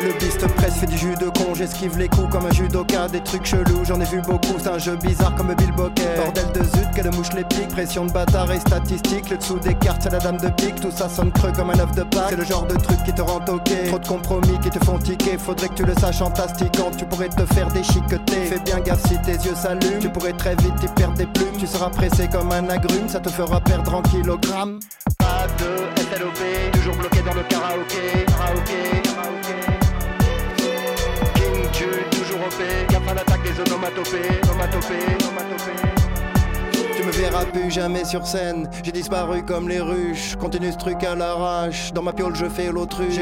Le 0.05 0.19
beast 0.19 0.47
presse 0.57 0.75
fait 0.77 0.87
du 0.87 0.97
jus 0.97 1.15
de 1.15 1.27
con, 1.27 1.55
j'esquive 1.55 1.99
les 1.99 2.09
coups 2.09 2.31
comme 2.31 2.47
un 2.47 2.53
judoka, 2.53 3.09
des 3.09 3.23
trucs 3.23 3.45
chelous, 3.45 3.85
j'en 3.85 4.01
ai 4.01 4.05
vu 4.05 4.21
beaucoup, 4.21 4.55
c'est 4.59 4.69
un 4.69 4.79
jeu 4.79 4.97
bizarre 4.97 5.35
comme 5.35 5.55
Bill 5.55 5.73
Bokeh. 5.73 6.17
Bordel 6.17 6.47
de 6.53 6.63
zut, 6.63 6.91
que 6.95 7.03
de 7.03 7.15
mouche 7.15 7.33
les 7.35 7.45
pique, 7.45 7.69
pression 7.69 8.07
de 8.07 8.13
bâtard 8.13 8.51
et 8.51 8.61
statistique, 8.61 9.31
le 9.31 9.37
dessous 9.37 9.59
des 9.59 9.75
cartes 9.75 10.03
c'est 10.03 10.13
la 10.13 10.19
dame 10.19 10.37
de 10.39 10.49
pique, 10.49 10.81
tout 10.81 10.91
ça 10.91 11.09
sonne 11.09 11.33
creux 11.33 11.53
comme 11.53 11.71
un 11.71 11.79
œuf 11.79 11.93
de 11.93 12.03
Pâques. 12.03 12.27
C'est 12.31 12.37
le 12.37 12.45
genre 12.45 12.67
de 12.67 12.77
truc 12.77 13.03
qui 13.05 13.13
te 13.13 13.23
rend 13.23 13.41
toqué, 13.41 13.85
trop 13.89 13.99
de 13.99 14.07
compromis 14.07 14.59
qui 14.63 14.71
te 14.71 14.83
font 14.85 14.99
tiquer, 14.99 15.39
faudrait 15.39 15.69
que 15.69 15.75
tu 15.75 15.85
le 15.85 15.95
saches 15.95 16.23
en 16.23 16.31
tastiquant, 16.31 16.91
tu 16.97 17.05
pourrais 17.07 17.29
te 17.29 17.45
faire 17.55 17.69
déchiqueter. 17.69 18.45
Fais 18.47 18.61
bien 18.61 18.81
gaffe 18.81 19.07
si 19.07 19.19
tes 19.23 19.33
yeux 19.33 19.55
s'allument, 19.55 20.01
tu 20.01 20.09
pourrais 20.11 20.33
très 20.33 20.55
vite 20.57 20.83
y 20.83 20.89
perdre 20.89 21.15
des 21.15 21.27
plumes, 21.27 21.57
tu 21.59 21.67
seras 21.67 21.91
pressé 21.91 22.29
comme 22.29 22.53
un 22.53 22.69
agrume, 22.69 23.09
ça 23.09 23.21
te 23.21 23.29
fera 23.29 23.61
perdre 23.61 23.95
en 23.95 24.03
kilogrammes. 24.03 24.81
Pas 25.25 25.47
de 25.59 25.71
SLOP, 26.03 26.41
toujours 26.73 26.97
bloqué 26.97 27.23
dans 27.23 27.33
le 27.33 27.43
karaoké, 27.45 28.27
karaoké, 28.27 28.81
karaoké. 29.03 29.57
King 31.35 31.73
Jude, 31.73 32.11
toujours 32.11 32.41
OP, 32.41 32.61
gaffe 32.91 33.09
à 33.09 33.15
l'attaque 33.15 33.43
des 33.43 33.59
onomatopées, 33.59 34.41
onomatopées, 34.43 35.17
onomatopées. 35.25 35.81
Tu 36.95 37.03
me 37.05 37.11
verras 37.11 37.47
plus 37.47 37.71
jamais 37.71 38.05
sur 38.05 38.27
scène, 38.27 38.69
j'ai 38.83 38.93
disparu 38.93 39.43
comme 39.43 39.67
les 39.67 39.81
ruches, 39.81 40.37
continue 40.37 40.73
ce 40.73 40.77
truc 40.77 41.03
à 41.03 41.15
l'arrache, 41.15 41.93
dans 41.95 42.03
ma 42.03 42.13
piole 42.13 42.37
je 42.37 42.47
fais 42.47 42.71
l'autruche. 42.71 43.19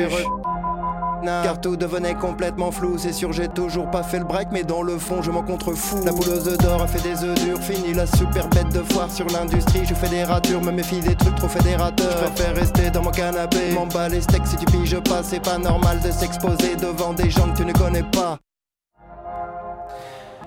Car 1.25 1.61
tout 1.61 1.77
devenait 1.77 2.15
complètement 2.15 2.73
flou, 2.73 2.99
c'est 2.99 3.13
sûr 3.13 3.33
j'ai 3.33 3.49
toujours 3.49 3.91
pas 3.91 4.03
fait 4.03 4.19
le 4.19 4.25
break 4.25 4.49
mais 4.51 4.65
dans 4.65 4.83
le 4.83 4.99
fond 4.99 5.23
je 5.23 5.31
m'en 5.31 5.43
contrefous. 5.43 6.05
La 6.05 6.13
bouleuse 6.13 6.57
d'or 6.59 6.83
a 6.83 6.87
fait 6.87 7.03
des 7.03 7.23
œufs 7.25 7.35
durs, 7.45 7.61
fini 7.61 7.95
la 7.95 8.07
super 8.07 8.49
bête 8.49 8.69
de 8.71 8.83
foire. 8.93 9.11
Sur 9.11 9.27
l'industrie 9.27 9.85
Je 9.85 9.95
fais 9.95 10.09
des 10.09 10.25
ratures, 10.25 10.63
me 10.63 10.73
méfie 10.73 11.01
des 11.01 11.15
trucs 11.15 11.37
trop 11.37 11.49
fédérateurs. 11.49 12.11
Je 12.11 12.31
préfère 12.31 12.57
rester 12.57 12.91
dans 12.91 13.03
mon 13.03 13.11
canapé, 13.11 13.73
m'emballer 13.73 14.17
les 14.17 14.21
steaks 14.23 14.47
si 14.47 14.57
tu 14.57 14.65
piges 14.67 14.99
pas 15.01 15.23
C'est 15.23 15.43
pas 15.43 15.59
normal 15.59 16.01
de 16.01 16.11
s'exposer 16.11 16.77
devant 16.77 17.13
des 17.13 17.31
gens 17.31 17.51
que 17.53 17.59
tu 17.59 17.65
ne 17.65 17.73
connais 17.73 18.03
pas. 18.03 18.39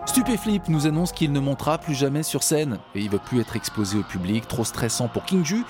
Stupéflip 0.05 0.69
nous 0.69 0.87
annonce 0.87 1.11
qu'il 1.11 1.31
ne 1.31 1.39
montera 1.39 1.77
plus 1.77 1.95
jamais 1.95 2.23
sur 2.23 2.43
scène. 2.43 2.77
Et 2.93 3.01
il 3.01 3.09
veut 3.09 3.19
plus 3.19 3.41
être 3.41 3.55
exposé 3.55 3.97
au 3.97 4.03
public, 4.03 4.47
trop 4.47 4.63
stressant 4.63 5.07
pour 5.07 5.25
King 5.25 5.43
Ju 5.43 5.63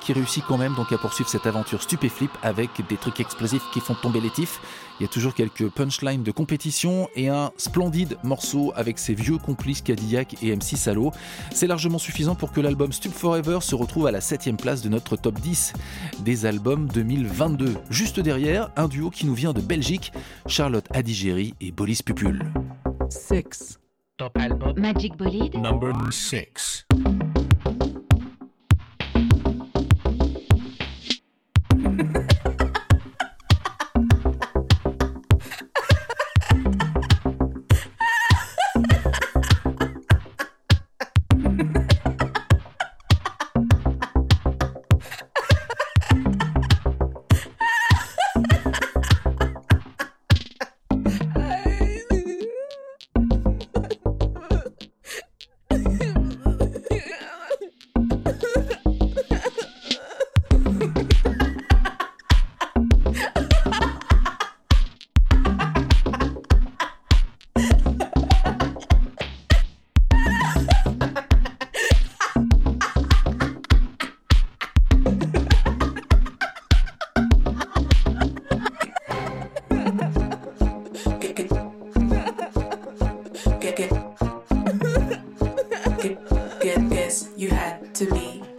qui 0.00 0.12
réussit 0.12 0.44
quand 0.46 0.58
même 0.58 0.74
donc 0.74 0.92
à 0.92 0.98
poursuivre 0.98 1.28
cette 1.28 1.46
aventure 1.46 1.82
Stupéflip 1.82 2.30
avec 2.42 2.70
des 2.88 2.96
trucs 2.96 3.20
explosifs 3.20 3.62
qui 3.72 3.80
font 3.80 3.94
tomber 3.94 4.20
les 4.20 4.30
tifs. 4.30 4.60
Il 4.98 5.04
y 5.04 5.06
a 5.06 5.08
toujours 5.08 5.34
quelques 5.34 5.68
punchlines 5.68 6.22
de 6.22 6.30
compétition 6.30 7.08
et 7.14 7.28
un 7.28 7.52
splendide 7.56 8.18
morceau 8.22 8.72
avec 8.76 8.98
ses 8.98 9.14
vieux 9.14 9.38
complices 9.38 9.80
Cadillac 9.80 10.36
et 10.42 10.54
MC 10.54 10.76
Salo. 10.76 11.12
C'est 11.52 11.66
largement 11.66 11.98
suffisant 11.98 12.34
pour 12.34 12.52
que 12.52 12.60
l'album 12.60 12.92
Stup 12.92 13.12
Forever 13.12 13.58
se 13.62 13.74
retrouve 13.74 14.06
à 14.06 14.10
la 14.10 14.20
7 14.20 14.56
place 14.56 14.82
de 14.82 14.88
notre 14.88 15.16
top 15.16 15.40
10 15.40 15.72
des 16.20 16.46
albums 16.46 16.88
2022. 16.88 17.76
Juste 17.90 18.20
derrière, 18.20 18.70
un 18.76 18.88
duo 18.88 19.10
qui 19.10 19.26
nous 19.26 19.34
vient 19.34 19.52
de 19.52 19.60
Belgique, 19.60 20.12
Charlotte 20.46 20.86
Adigéry 20.92 21.54
et 21.60 21.72
Bolis 21.72 22.02
Pupul. 22.04 22.44
6. 23.08 23.78
Top 24.16 24.36
album. 24.38 24.78
Magic 24.78 25.16
Bolide. 25.16 25.54
Number 25.54 25.92
6. 26.10 26.86
you 87.40 87.48
had 87.48 87.94
to 87.94 88.04
be. 88.04 88.49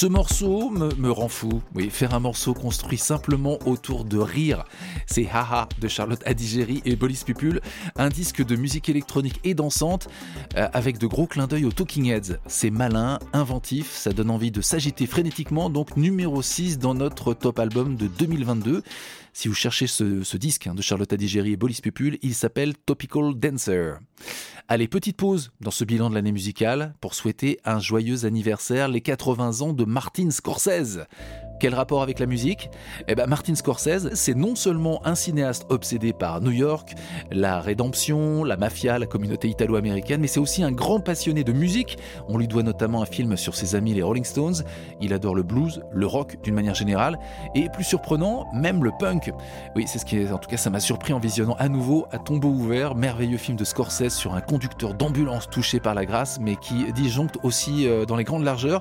Ce 0.00 0.06
morceau 0.06 0.70
me, 0.70 0.94
me, 0.94 1.10
rend 1.10 1.26
fou. 1.26 1.60
Oui, 1.74 1.90
faire 1.90 2.14
un 2.14 2.20
morceau 2.20 2.54
construit 2.54 2.98
simplement 2.98 3.58
autour 3.66 4.04
de 4.04 4.16
rire. 4.16 4.64
C'est 5.08 5.26
Haha 5.26 5.68
de 5.80 5.88
Charlotte 5.88 6.22
Adigéry 6.24 6.82
et 6.84 6.94
Bolis 6.94 7.24
Pupul, 7.26 7.60
un 7.96 8.08
disque 8.08 8.46
de 8.46 8.54
musique 8.54 8.88
électronique 8.88 9.40
et 9.42 9.54
dansante 9.54 10.06
euh, 10.56 10.68
avec 10.72 10.98
de 10.98 11.08
gros 11.08 11.26
clins 11.26 11.48
d'œil 11.48 11.64
aux 11.64 11.72
Talking 11.72 12.12
Heads. 12.12 12.38
C'est 12.46 12.70
malin, 12.70 13.18
inventif, 13.32 13.90
ça 13.90 14.12
donne 14.12 14.30
envie 14.30 14.52
de 14.52 14.60
s'agiter 14.60 15.08
frénétiquement, 15.08 15.68
donc 15.68 15.96
numéro 15.96 16.42
6 16.42 16.78
dans 16.78 16.94
notre 16.94 17.34
top 17.34 17.58
album 17.58 17.96
de 17.96 18.06
2022. 18.06 18.84
Si 19.32 19.48
vous 19.48 19.54
cherchez 19.54 19.88
ce, 19.88 20.22
ce 20.22 20.36
disque 20.36 20.68
hein, 20.68 20.76
de 20.76 20.82
Charlotte 20.82 21.12
Adigéry 21.12 21.54
et 21.54 21.56
Bolis 21.56 21.80
Pupul, 21.82 22.20
il 22.22 22.36
s'appelle 22.36 22.76
Topical 22.76 23.34
Dancer. 23.34 23.98
Allez, 24.70 24.86
petite 24.86 25.16
pause 25.16 25.50
dans 25.62 25.70
ce 25.70 25.82
bilan 25.82 26.10
de 26.10 26.14
l'année 26.14 26.30
musicale 26.30 26.92
pour 27.00 27.14
souhaiter 27.14 27.58
un 27.64 27.80
joyeux 27.80 28.26
anniversaire, 28.26 28.88
les 28.88 29.00
80 29.00 29.62
ans 29.62 29.72
de 29.72 29.86
Martin 29.86 30.30
Scorsese. 30.30 31.06
Quel 31.60 31.74
rapport 31.74 32.02
avec 32.02 32.20
la 32.20 32.26
musique? 32.26 32.70
Eh 33.08 33.16
ben 33.16 33.26
Martin 33.26 33.56
Scorsese, 33.56 34.14
c'est 34.14 34.36
non 34.36 34.54
seulement 34.54 35.04
un 35.04 35.16
cinéaste 35.16 35.66
obsédé 35.70 36.12
par 36.12 36.40
New 36.40 36.52
York, 36.52 36.94
la 37.32 37.60
rédemption, 37.60 38.44
la 38.44 38.56
mafia, 38.56 38.96
la 38.98 39.06
communauté 39.06 39.48
italo-américaine, 39.48 40.20
mais 40.20 40.28
c'est 40.28 40.38
aussi 40.38 40.62
un 40.62 40.70
grand 40.70 41.00
passionné 41.00 41.42
de 41.42 41.52
musique. 41.52 41.98
On 42.28 42.38
lui 42.38 42.46
doit 42.46 42.62
notamment 42.62 43.02
un 43.02 43.06
film 43.06 43.36
sur 43.36 43.56
ses 43.56 43.74
amis 43.74 43.92
les 43.92 44.02
Rolling 44.02 44.24
Stones. 44.24 44.62
Il 45.00 45.12
adore 45.12 45.34
le 45.34 45.42
blues, 45.42 45.82
le 45.92 46.06
rock 46.06 46.36
d'une 46.44 46.54
manière 46.54 46.76
générale, 46.76 47.18
et 47.56 47.68
plus 47.70 47.84
surprenant, 47.84 48.46
même 48.54 48.84
le 48.84 48.92
punk. 48.96 49.32
Oui, 49.74 49.86
c'est 49.88 49.98
ce 49.98 50.04
qui 50.04 50.16
est, 50.16 50.30
en 50.30 50.38
tout 50.38 50.48
cas, 50.48 50.58
ça 50.58 50.70
m'a 50.70 50.80
surpris 50.80 51.12
en 51.12 51.18
visionnant 51.18 51.56
à 51.58 51.68
nouveau 51.68 52.06
à 52.12 52.18
tombeau 52.18 52.50
ouvert, 52.50 52.94
merveilleux 52.94 53.36
film 53.36 53.56
de 53.56 53.64
Scorsese 53.64 54.14
sur 54.14 54.34
un 54.34 54.40
conducteur 54.40 54.94
d'ambulance 54.94 55.50
touché 55.50 55.80
par 55.80 55.94
la 55.94 56.06
grâce, 56.06 56.38
mais 56.40 56.54
qui 56.54 56.92
disjoncte 56.92 57.36
aussi 57.42 57.88
euh, 57.88 58.04
dans 58.04 58.16
les 58.16 58.24
grandes 58.24 58.44
largeurs 58.44 58.80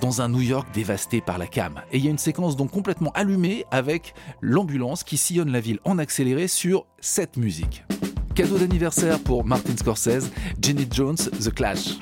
dans 0.00 0.20
un 0.20 0.28
New 0.28 0.40
York 0.40 0.68
dévasté 0.72 1.20
par 1.20 1.38
la 1.38 1.46
cam. 1.46 1.80
Et 1.92 1.98
il 1.98 2.04
y 2.04 2.08
a 2.08 2.10
une 2.10 2.18
séquence 2.18 2.56
donc 2.56 2.70
complètement 2.70 3.12
allumée 3.14 3.64
avec 3.70 4.14
l'ambulance 4.40 5.04
qui 5.04 5.16
sillonne 5.16 5.50
la 5.50 5.60
ville 5.60 5.80
en 5.84 5.98
accéléré 5.98 6.48
sur 6.48 6.86
cette 7.00 7.36
musique. 7.36 7.84
Cadeau 8.34 8.58
d'anniversaire 8.58 9.18
pour 9.18 9.44
Martin 9.44 9.76
Scorsese, 9.76 10.30
Jenny 10.60 10.86
Jones, 10.90 11.16
The 11.16 11.54
Clash. 11.54 11.98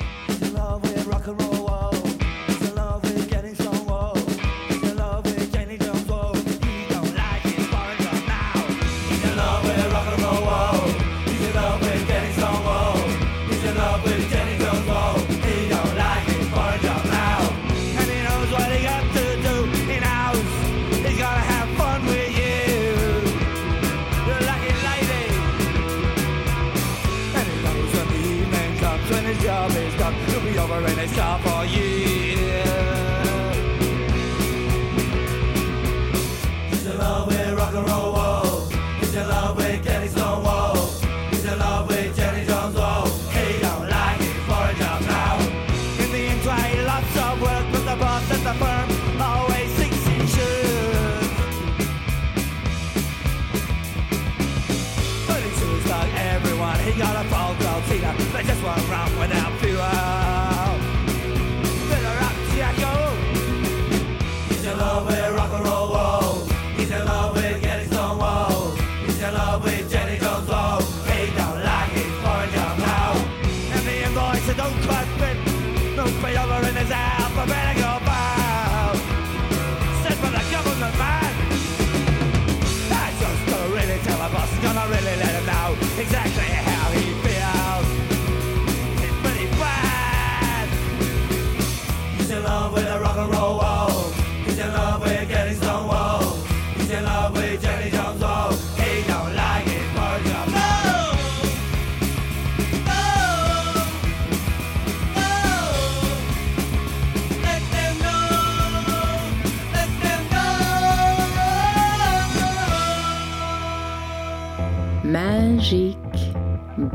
Magique 115.64 115.96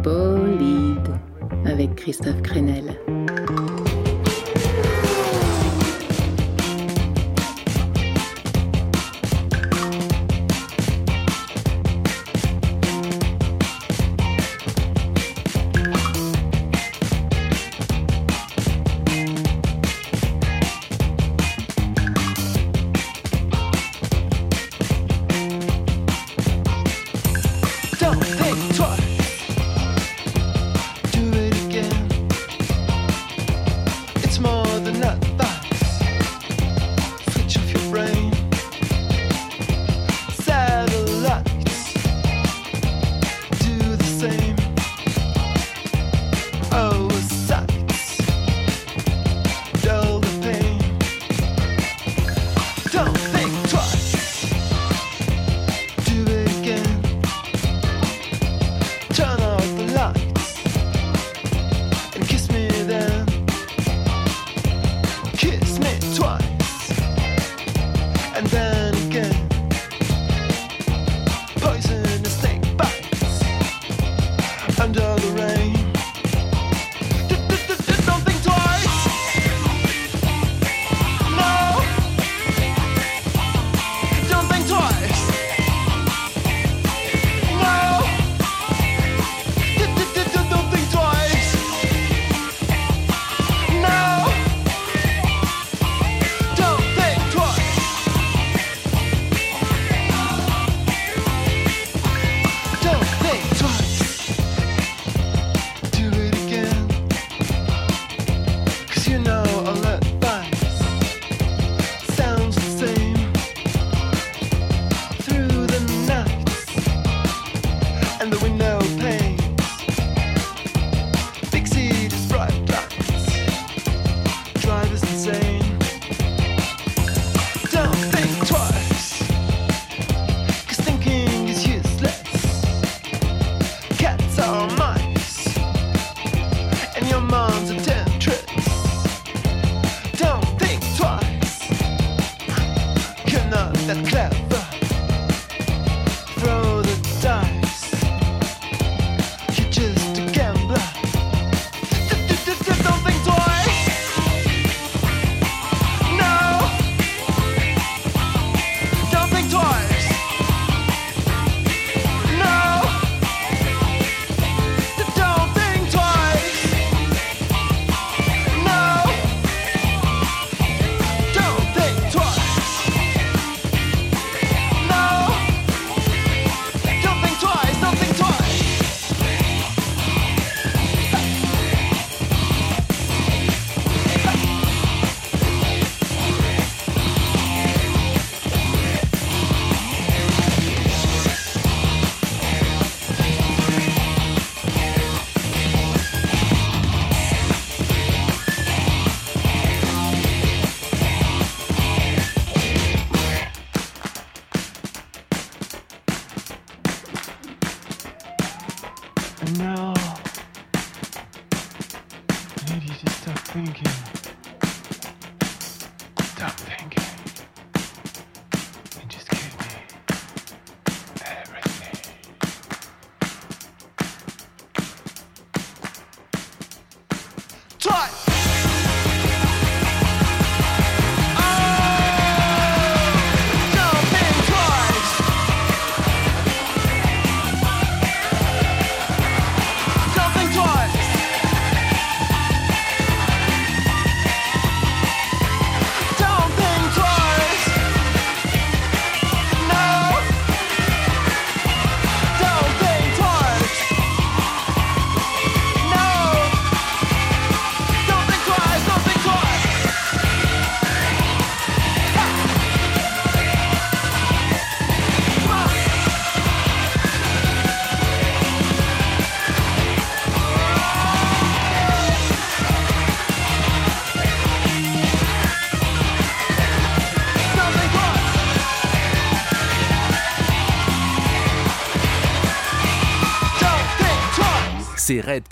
bolide 0.03 1.10
avec 1.65 1.95
Christophe 1.95 2.39
Crenel. 2.43 2.99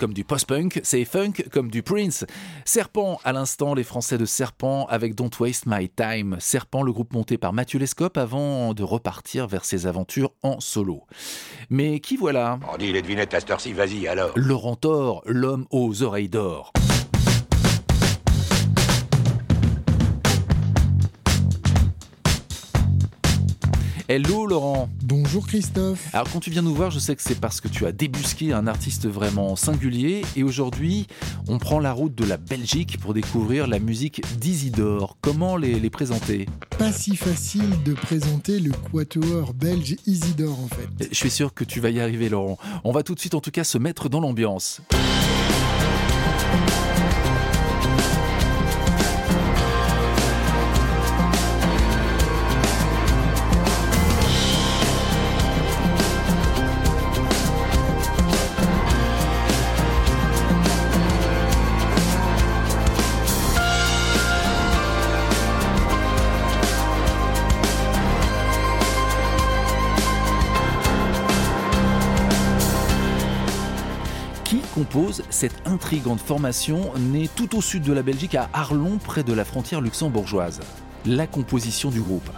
Comme 0.00 0.12
du 0.12 0.24
post-punk, 0.24 0.80
c'est 0.82 1.04
funk 1.04 1.34
comme 1.52 1.70
du 1.70 1.84
Prince. 1.84 2.24
Serpent, 2.64 3.20
à 3.22 3.32
l'instant, 3.32 3.74
les 3.74 3.84
Français 3.84 4.18
de 4.18 4.24
Serpent 4.24 4.86
avec 4.86 5.14
Don't 5.14 5.30
Waste 5.38 5.66
My 5.66 5.88
Time. 5.88 6.36
Serpent, 6.40 6.82
le 6.82 6.92
groupe 6.92 7.12
monté 7.12 7.38
par 7.38 7.52
Mathieu 7.52 7.78
Lescope 7.78 8.16
avant 8.16 8.74
de 8.74 8.82
repartir 8.82 9.46
vers 9.46 9.64
ses 9.64 9.86
aventures 9.86 10.32
en 10.42 10.58
solo. 10.58 11.04
Mais 11.70 12.00
qui 12.00 12.16
voilà? 12.16 12.58
On 12.72 12.76
dit 12.76 12.92
les 12.92 13.02
devinettes 13.02 13.34
à 13.34 13.40
cette 13.40 13.50
heure-ci, 13.50 13.72
vas-y 13.72 14.08
alors. 14.08 14.32
Laurent 14.34 14.74
Thor, 14.74 15.22
l'homme 15.26 15.66
aux 15.70 16.02
oreilles 16.02 16.28
d'or. 16.28 16.72
Hello 24.10 24.46
Laurent. 24.46 24.88
Bonjour 25.02 25.46
Christophe. 25.46 26.08
Alors 26.14 26.30
quand 26.32 26.40
tu 26.40 26.48
viens 26.48 26.62
nous 26.62 26.74
voir, 26.74 26.90
je 26.90 26.98
sais 26.98 27.14
que 27.14 27.20
c'est 27.20 27.38
parce 27.38 27.60
que 27.60 27.68
tu 27.68 27.84
as 27.84 27.92
débusqué 27.92 28.54
un 28.54 28.66
artiste 28.66 29.06
vraiment 29.06 29.54
singulier 29.54 30.22
et 30.34 30.42
aujourd'hui, 30.42 31.06
on 31.46 31.58
prend 31.58 31.78
la 31.78 31.92
route 31.92 32.14
de 32.14 32.24
la 32.24 32.38
Belgique 32.38 32.98
pour 33.00 33.12
découvrir 33.12 33.66
la 33.66 33.78
musique 33.78 34.22
d'Isidore. 34.38 35.18
Comment 35.20 35.58
les, 35.58 35.78
les 35.78 35.90
présenter? 35.90 36.46
Pas 36.78 36.90
si 36.90 37.16
facile 37.16 37.82
de 37.84 37.92
présenter 37.92 38.60
le 38.60 38.70
quatuor 38.90 39.52
belge 39.52 39.96
Isidore 40.06 40.58
en 40.58 40.68
fait. 40.68 41.08
Je 41.10 41.14
suis 41.14 41.30
sûr 41.30 41.52
que 41.52 41.64
tu 41.64 41.78
vas 41.78 41.90
y 41.90 42.00
arriver 42.00 42.30
Laurent. 42.30 42.56
On 42.84 42.92
va 42.92 43.02
tout 43.02 43.14
de 43.14 43.20
suite 43.20 43.34
en 43.34 43.40
tout 43.40 43.50
cas 43.50 43.64
se 43.64 43.76
mettre 43.76 44.08
dans 44.08 44.20
l'ambiance. 44.20 44.80
Cette 75.38 75.68
intrigante 75.68 76.18
formation 76.18 76.90
née 76.98 77.28
tout 77.32 77.56
au 77.56 77.62
sud 77.62 77.84
de 77.84 77.92
la 77.92 78.02
Belgique 78.02 78.34
à 78.34 78.50
Arlon, 78.52 78.98
près 78.98 79.22
de 79.22 79.32
la 79.32 79.44
frontière 79.44 79.80
luxembourgeoise 79.80 80.58
La 81.06 81.28
composition 81.28 81.90
du 81.90 82.00
groupe. 82.00 82.28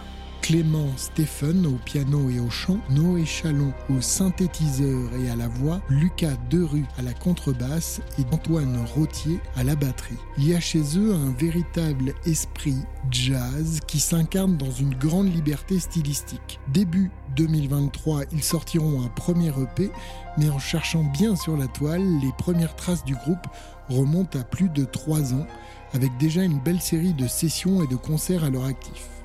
Clément 0.41 0.87
Stephen 0.97 1.67
au 1.67 1.77
piano 1.85 2.29
et 2.31 2.39
au 2.39 2.49
chant, 2.49 2.79
Noé 2.89 3.25
Chalon 3.25 3.73
au 3.89 4.01
synthétiseur 4.01 5.09
et 5.23 5.29
à 5.29 5.35
la 5.35 5.47
voix, 5.47 5.81
Lucas 5.87 6.35
Derue 6.49 6.85
à 6.97 7.03
la 7.03 7.13
contrebasse 7.13 8.01
et 8.17 8.23
Antoine 8.33 8.83
Rottier 8.95 9.39
à 9.55 9.63
la 9.63 9.75
batterie. 9.75 10.17
Il 10.37 10.47
y 10.47 10.55
a 10.55 10.59
chez 10.59 10.81
eux 10.97 11.13
un 11.13 11.31
véritable 11.31 12.15
esprit 12.25 12.77
jazz 13.11 13.79
qui 13.85 13.99
s'incarne 13.99 14.57
dans 14.57 14.71
une 14.71 14.95
grande 14.95 15.33
liberté 15.33 15.79
stylistique. 15.79 16.59
Début 16.73 17.11
2023, 17.35 18.23
ils 18.31 18.43
sortiront 18.43 19.03
un 19.03 19.09
premier 19.09 19.49
EP, 19.49 19.91
mais 20.37 20.49
en 20.49 20.59
cherchant 20.59 21.03
bien 21.03 21.35
sur 21.35 21.55
la 21.55 21.67
toile, 21.67 22.19
les 22.19 22.31
premières 22.37 22.75
traces 22.75 23.05
du 23.05 23.13
groupe 23.13 23.47
remontent 23.89 24.39
à 24.39 24.43
plus 24.43 24.69
de 24.69 24.85
3 24.85 25.33
ans, 25.33 25.45
avec 25.93 26.17
déjà 26.17 26.41
une 26.43 26.59
belle 26.59 26.81
série 26.81 27.13
de 27.13 27.27
sessions 27.27 27.83
et 27.83 27.87
de 27.87 27.95
concerts 27.95 28.43
à 28.43 28.49
leur 28.49 28.65
actif. 28.65 29.20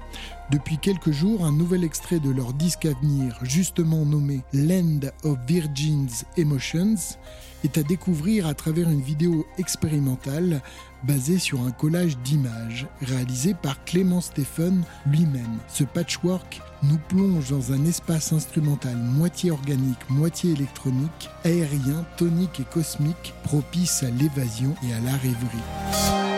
Depuis 0.50 0.78
quelques 0.78 1.10
jours, 1.10 1.44
un 1.44 1.50
nouvel 1.50 1.82
extrait 1.82 2.20
de 2.20 2.30
leur 2.30 2.52
disque 2.52 2.86
à 2.86 2.92
venir, 3.00 3.36
justement 3.42 4.04
nommé 4.04 4.42
Land 4.52 5.00
of 5.24 5.38
Virgin's 5.48 6.24
Emotions, 6.36 7.18
est 7.64 7.78
à 7.78 7.82
découvrir 7.82 8.46
à 8.46 8.54
travers 8.54 8.88
une 8.88 9.00
vidéo 9.00 9.44
expérimentale 9.58 10.62
basée 11.02 11.38
sur 11.38 11.62
un 11.62 11.72
collage 11.72 12.16
d'images 12.18 12.86
réalisé 13.02 13.54
par 13.54 13.84
Clément 13.84 14.20
Stephen 14.20 14.82
lui-même. 15.06 15.58
Ce 15.66 15.82
patchwork 15.82 16.60
nous 16.84 16.98
plonge 17.08 17.50
dans 17.50 17.72
un 17.72 17.84
espace 17.84 18.32
instrumental 18.32 18.96
moitié 18.96 19.50
organique, 19.50 20.08
moitié 20.10 20.52
électronique, 20.52 21.28
aérien, 21.44 22.04
tonique 22.16 22.60
et 22.60 22.64
cosmique, 22.72 23.34
propice 23.42 24.04
à 24.04 24.10
l'évasion 24.10 24.76
et 24.88 24.94
à 24.94 25.00
la 25.00 25.16
rêverie. 25.16 26.35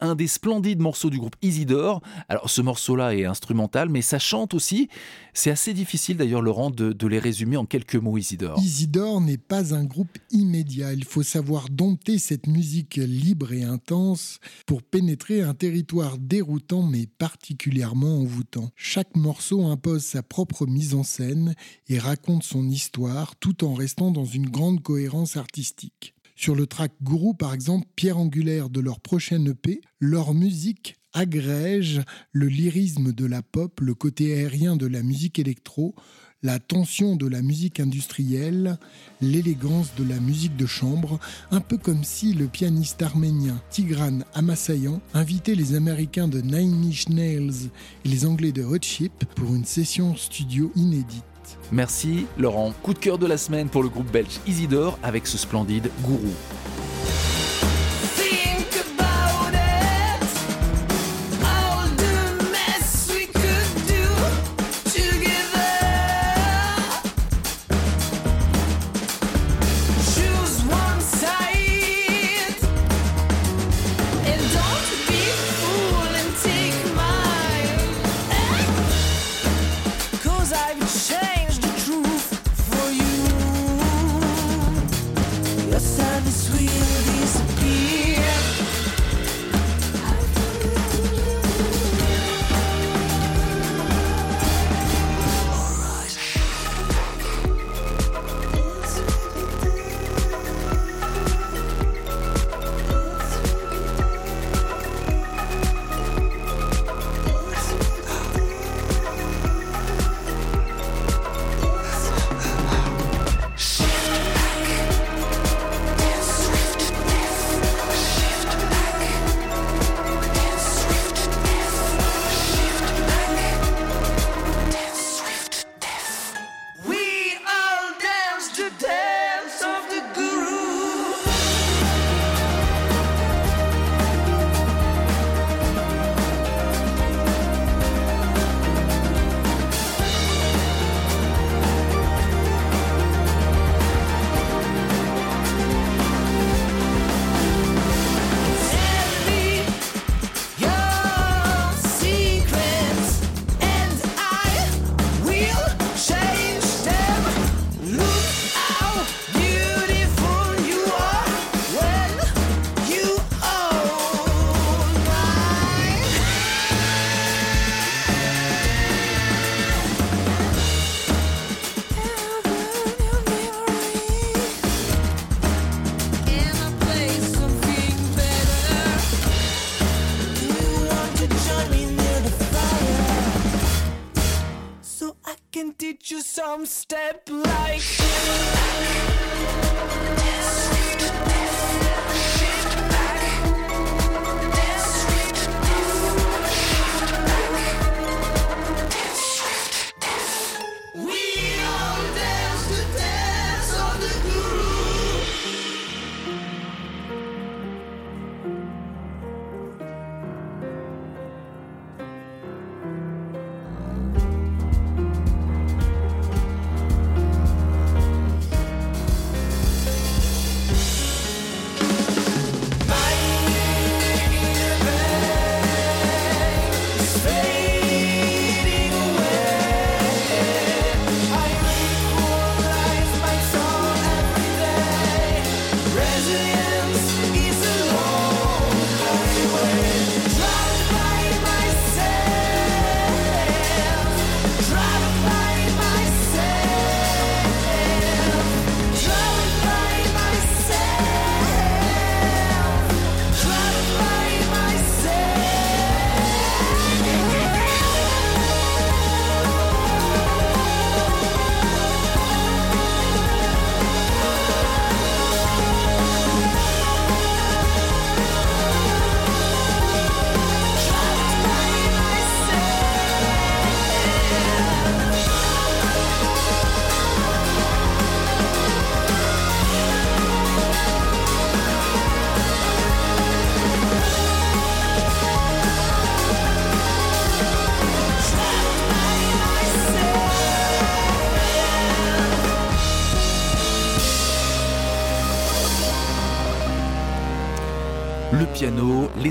Un 0.00 0.14
des 0.14 0.26
splendides 0.26 0.80
morceaux 0.80 1.10
du 1.10 1.18
groupe 1.18 1.36
Isidore. 1.42 2.02
Alors 2.28 2.50
ce 2.50 2.60
morceau-là 2.60 3.14
est 3.14 3.24
instrumental, 3.24 3.88
mais 3.88 4.02
ça 4.02 4.18
chante 4.18 4.54
aussi. 4.54 4.88
C'est 5.32 5.50
assez 5.50 5.74
difficile 5.74 6.16
d'ailleurs, 6.16 6.42
Laurent, 6.42 6.70
de, 6.70 7.06
les 7.06 7.18
résumer 7.18 7.56
en 7.56 7.66
quelques 7.66 7.96
mots, 7.96 8.18
Isidore. 8.18 8.58
Isidore 8.58 9.20
n'est 9.20 9.36
pas 9.36 9.74
un 9.74 9.84
groupe 9.84 10.18
immédiat. 10.30 10.92
Il 10.92 11.04
faut 11.04 11.22
savoir 11.22 11.68
dompter 11.70 12.18
cette 12.18 12.46
musique 12.46 12.96
libre 12.96 13.52
et 13.52 13.62
intense 13.62 14.40
pour 14.66 14.82
pénétrer 14.82 15.42
un 15.42 15.54
territoire 15.54 16.18
déroutant 16.18 16.82
mais 16.82 17.06
particulièrement 17.06 18.20
envoûtant. 18.20 18.70
Chaque 18.76 19.14
morceau 19.14 19.66
impose 19.66 20.04
sa 20.04 20.22
propre 20.22 20.66
mise 20.66 20.94
en 20.94 21.02
scène 21.02 21.54
et 21.88 21.98
raconte 21.98 22.42
son 22.42 22.68
histoire 22.68 23.36
tout 23.36 23.64
en 23.64 23.74
restant 23.74 24.10
dans 24.10 24.24
une 24.24 24.48
grande 24.48 24.82
cohérence 24.82 25.36
artistique. 25.36 26.15
Sur 26.36 26.54
le 26.54 26.66
track 26.66 26.92
Gourou, 27.02 27.32
par 27.32 27.54
exemple, 27.54 27.86
pierre 27.96 28.18
angulaire 28.18 28.68
de 28.68 28.80
leur 28.80 29.00
prochaine 29.00 29.48
EP, 29.48 29.80
leur 30.00 30.34
musique 30.34 30.96
agrège 31.14 32.02
le 32.30 32.46
lyrisme 32.46 33.12
de 33.12 33.24
la 33.24 33.40
pop, 33.40 33.80
le 33.80 33.94
côté 33.94 34.34
aérien 34.34 34.76
de 34.76 34.86
la 34.86 35.02
musique 35.02 35.38
électro, 35.38 35.94
la 36.42 36.58
tension 36.58 37.16
de 37.16 37.26
la 37.26 37.40
musique 37.40 37.80
industrielle, 37.80 38.78
l'élégance 39.22 39.94
de 39.96 40.04
la 40.04 40.20
musique 40.20 40.56
de 40.56 40.66
chambre, 40.66 41.18
un 41.50 41.60
peu 41.60 41.78
comme 41.78 42.04
si 42.04 42.34
le 42.34 42.48
pianiste 42.48 43.00
arménien 43.00 43.58
Tigran 43.70 44.18
Amassayan 44.34 45.00
invitait 45.14 45.54
les 45.54 45.74
Américains 45.74 46.28
de 46.28 46.42
Nine 46.42 46.84
Inch 46.86 47.08
Nails 47.08 47.70
et 48.04 48.08
les 48.08 48.26
Anglais 48.26 48.52
de 48.52 48.62
Hot 48.62 48.82
Chip 48.82 49.24
pour 49.36 49.54
une 49.54 49.64
session 49.64 50.14
studio 50.16 50.70
inédite. 50.76 51.35
Merci 51.72 52.26
Laurent. 52.38 52.72
Coup 52.82 52.94
de 52.94 52.98
cœur 52.98 53.18
de 53.18 53.26
la 53.26 53.36
semaine 53.36 53.68
pour 53.68 53.82
le 53.82 53.88
groupe 53.88 54.10
belge 54.10 54.40
Isidore 54.46 54.98
avec 55.02 55.26
ce 55.26 55.38
splendide 55.38 55.90
gourou. 56.02 56.32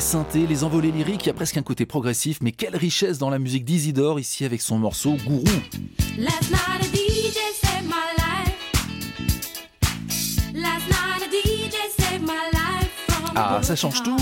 Synthés, 0.06 0.46
les 0.46 0.64
envolées 0.64 0.92
lyriques, 0.92 1.24
il 1.24 1.28
y 1.28 1.30
a 1.32 1.34
presque 1.34 1.58
un 1.58 1.64
côté 1.64 1.88
progressif, 1.88 2.38
mais 2.42 2.52
quelle 2.52 2.76
richesse 2.76 3.18
dans 3.18 3.32
la 3.32 3.40
musique 3.40 3.66
d'Isidore 3.66 4.20
ici 4.20 4.46
avec 4.46 4.62
son 4.62 4.78
morceau 4.78 5.18
Gourou. 5.26 5.44
Last 6.18 6.52
night 6.52 6.82
a 6.82 6.84
DJ 6.84 7.38
saved 7.60 7.88
my 7.88 7.96
life. 8.16 8.54
Last 10.54 10.88
night 10.88 11.24
a 11.24 11.30
DJ 11.32 11.76
saved 11.98 12.22
my 12.22 12.52
life 12.54 12.92
from 13.08 13.32
Ah, 13.36 13.60
ça 13.64 13.76
change 13.76 14.04
tout 14.04 14.16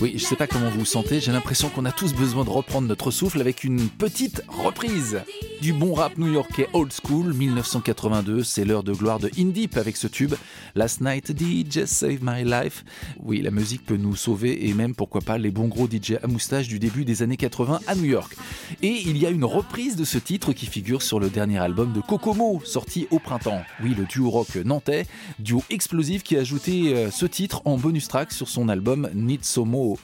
Oui, 0.00 0.14
je 0.16 0.24
sais 0.24 0.34
pas 0.36 0.46
comment 0.46 0.70
vous 0.70 0.80
vous 0.80 0.84
sentez, 0.86 1.20
j'ai 1.20 1.32
l'impression 1.32 1.68
qu'on 1.68 1.84
a 1.84 1.92
tous 1.92 2.14
besoin 2.14 2.44
de 2.44 2.50
reprendre 2.50 2.88
notre 2.88 3.10
souffle 3.10 3.40
avec 3.42 3.64
une 3.64 3.90
petite 3.90 4.42
reprise 4.48 5.20
du 5.60 5.72
bon 5.72 5.94
rap 5.94 6.16
new-yorkais 6.18 6.68
old 6.72 6.92
school 6.92 7.32
1982, 7.32 8.44
c'est 8.44 8.64
l'heure 8.64 8.82
de 8.82 8.92
gloire 8.92 9.18
de 9.18 9.30
In 9.38 9.46
Deep 9.46 9.76
avec 9.76 9.96
ce 9.96 10.06
tube 10.06 10.34
Last 10.74 11.00
Night 11.00 11.32
DJ 11.36 11.84
Save 11.84 12.18
My 12.22 12.44
Life. 12.44 12.84
Oui, 13.22 13.40
la 13.40 13.50
musique 13.50 13.84
peut 13.84 13.96
nous 13.96 14.14
sauver 14.14 14.68
et 14.68 14.74
même 14.74 14.94
pourquoi 14.94 15.20
pas 15.20 15.38
les 15.38 15.50
bons 15.50 15.68
gros 15.68 15.88
DJ 15.88 16.14
à 16.22 16.26
moustache 16.26 16.68
du 16.68 16.78
début 16.78 17.04
des 17.04 17.22
années 17.22 17.36
80 17.36 17.80
à 17.86 17.94
New 17.94 18.04
York. 18.04 18.36
Et 18.82 19.02
il 19.06 19.16
y 19.18 19.26
a 19.26 19.30
une 19.30 19.44
reprise 19.44 19.96
de 19.96 20.04
ce 20.04 20.18
titre 20.18 20.52
qui 20.52 20.66
figure 20.66 21.02
sur 21.02 21.18
le 21.18 21.30
dernier 21.30 21.58
album 21.58 21.92
de 21.92 22.00
Kokomo, 22.00 22.60
sorti 22.64 23.08
au 23.10 23.18
printemps. 23.18 23.62
Oui, 23.82 23.94
le 23.96 24.04
duo 24.04 24.30
rock 24.30 24.56
nantais, 24.64 25.06
duo 25.38 25.62
explosif 25.70 26.22
qui 26.22 26.36
a 26.36 26.40
ajouté 26.40 26.94
euh, 26.94 27.10
ce 27.10 27.26
titre 27.26 27.62
en 27.64 27.76
bonus 27.76 28.08
track 28.08 28.32
sur 28.32 28.48
son 28.48 28.68
album 28.68 29.08
Nitsomo. 29.14 29.98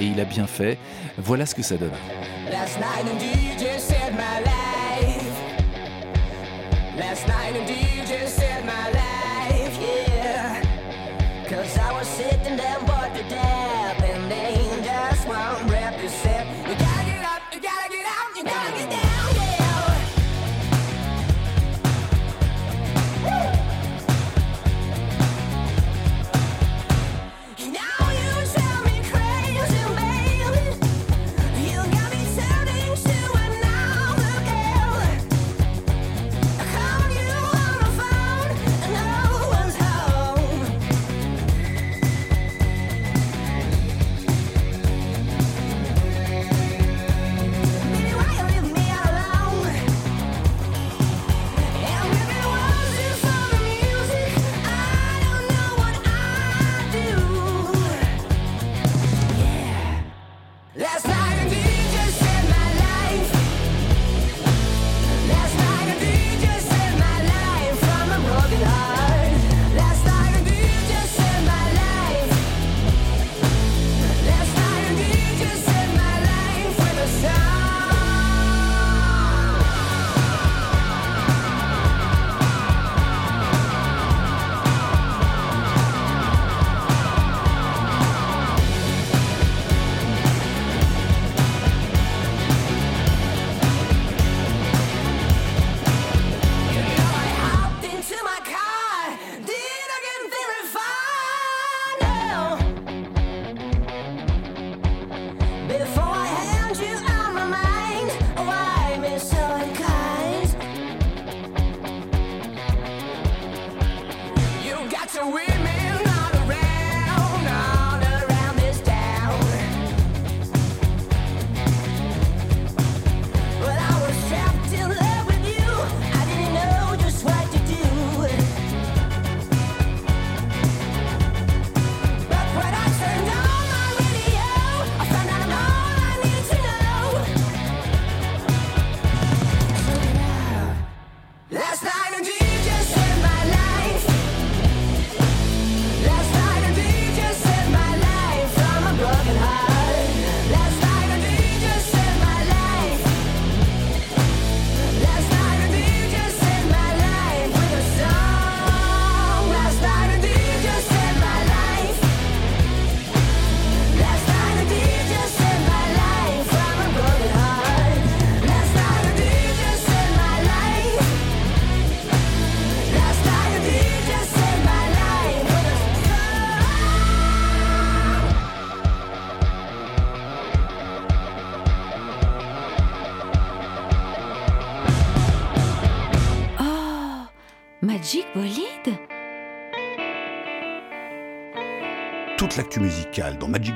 Et 0.00 0.06
il 0.06 0.20
a 0.20 0.24
bien 0.24 0.46
fait. 0.46 0.78
Voilà 1.16 1.46
ce 1.46 1.54
que 1.54 1.62
ça 1.62 1.76
donne. 1.76 1.90
My 4.18 4.40
life. 4.40 5.38
Last 6.96 7.28
night 7.28 7.54
a 7.54 7.87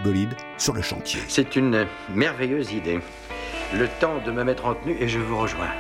Bolide 0.03 0.35
sur 0.59 0.75
le 0.75 0.83
chantier. 0.83 1.21
C'est 1.29 1.57
une 1.57 1.87
merveilleuse 2.15 2.73
idée. 2.73 3.01
Le 3.75 3.89
temps 4.01 4.19
de 4.25 4.33
me 4.33 4.45
mettre 4.45 4.67
en 4.67 4.75
tenue 4.75 4.97
et 5.01 5.09
je 5.09 5.19
vous 5.19 5.39
rejoins. 5.39 5.71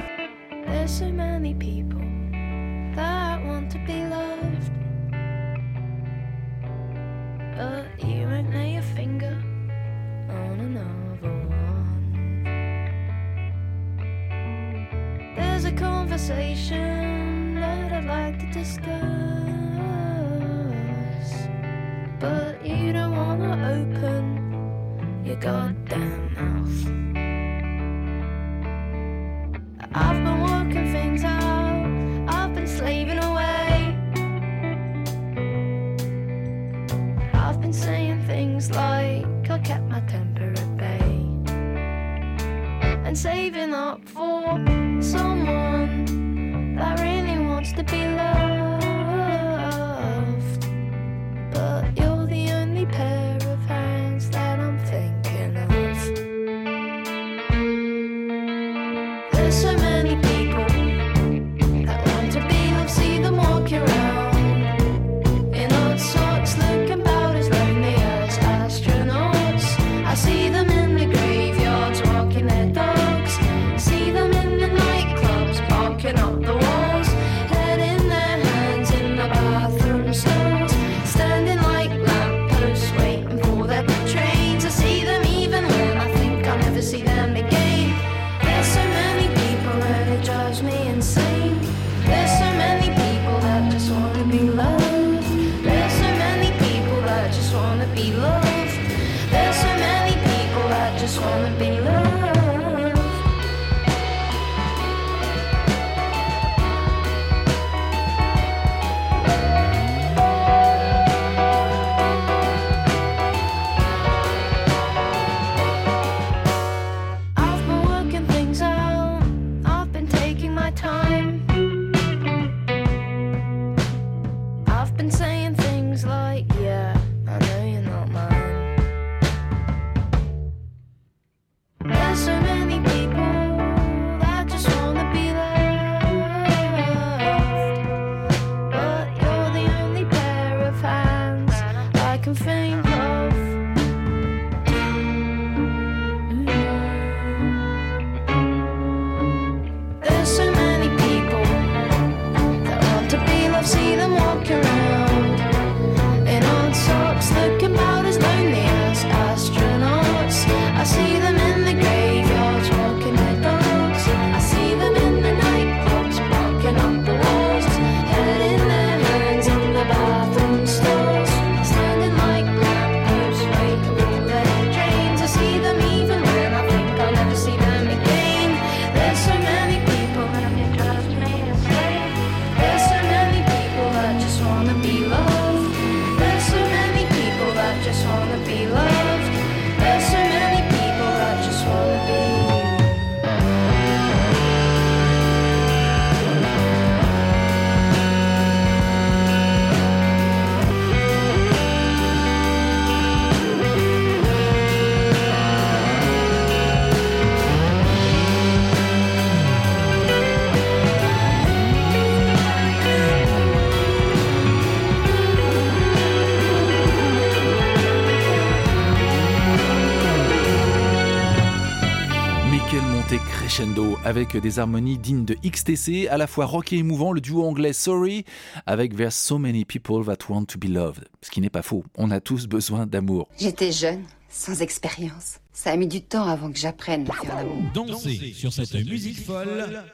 Crescendo 223.18 223.98
avec 224.04 224.36
des 224.36 224.58
harmonies 224.58 224.98
dignes 224.98 225.24
de 225.24 225.36
XTC, 225.44 226.08
à 226.08 226.16
la 226.16 226.26
fois 226.26 226.46
rock 226.46 226.72
et 226.72 226.76
émouvant, 226.76 227.12
le 227.12 227.20
duo 227.20 227.44
anglais 227.44 227.72
Sorry 227.72 228.24
avec 228.66 228.96
There's 228.96 229.14
so 229.14 229.38
many 229.38 229.64
people 229.64 230.04
that 230.04 230.28
want 230.28 230.46
to 230.46 230.58
be 230.58 230.68
loved. 230.68 231.08
Ce 231.20 231.30
qui 231.30 231.40
n'est 231.40 231.50
pas 231.50 231.62
faux, 231.62 231.84
on 231.96 232.10
a 232.10 232.20
tous 232.20 232.46
besoin 232.46 232.86
d'amour. 232.86 233.28
J'étais 233.38 233.72
jeune, 233.72 234.02
sans 234.28 234.62
expérience. 234.62 235.38
Ça 235.52 235.72
a 235.72 235.76
mis 235.76 235.86
du 235.86 236.00
temps 236.00 236.26
avant 236.26 236.50
que 236.50 236.58
j'apprenne 236.58 237.08
à 237.10 237.12
faire 237.14 237.36
l'amour. 237.36 237.62
Dansez 237.74 238.32
sur 238.34 238.52
cette 238.52 238.74
musique 238.74 239.20
folle. 239.20 239.84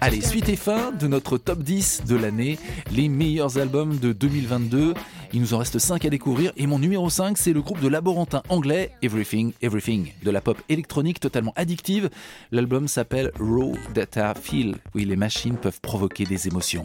Allez, 0.00 0.20
suite 0.20 0.48
et 0.48 0.56
fin 0.56 0.92
de 0.92 1.06
notre 1.06 1.38
top 1.38 1.62
10 1.62 2.04
de 2.06 2.16
l'année, 2.16 2.58
les 2.90 3.08
meilleurs 3.08 3.58
albums 3.58 3.98
de 3.98 4.12
2022. 4.12 4.94
Il 5.32 5.40
nous 5.40 5.54
en 5.54 5.58
reste 5.58 5.78
5 5.78 6.04
à 6.04 6.10
découvrir 6.10 6.52
et 6.56 6.66
mon 6.66 6.78
numéro 6.78 7.10
5, 7.10 7.36
c'est 7.36 7.52
le 7.52 7.60
groupe 7.60 7.80
de 7.80 7.88
laborantin 7.88 8.42
anglais 8.48 8.92
Everything 9.02 9.52
Everything, 9.60 10.12
de 10.22 10.30
la 10.30 10.40
pop 10.40 10.58
électronique 10.68 11.20
totalement 11.20 11.52
addictive. 11.56 12.10
L'album 12.52 12.88
s'appelle 12.88 13.32
Raw 13.38 13.74
Data 13.94 14.34
Feel. 14.34 14.76
Oui, 14.94 15.04
les 15.04 15.16
machines 15.16 15.56
peuvent 15.56 15.80
provoquer 15.80 16.24
des 16.24 16.46
émotions. 16.46 16.84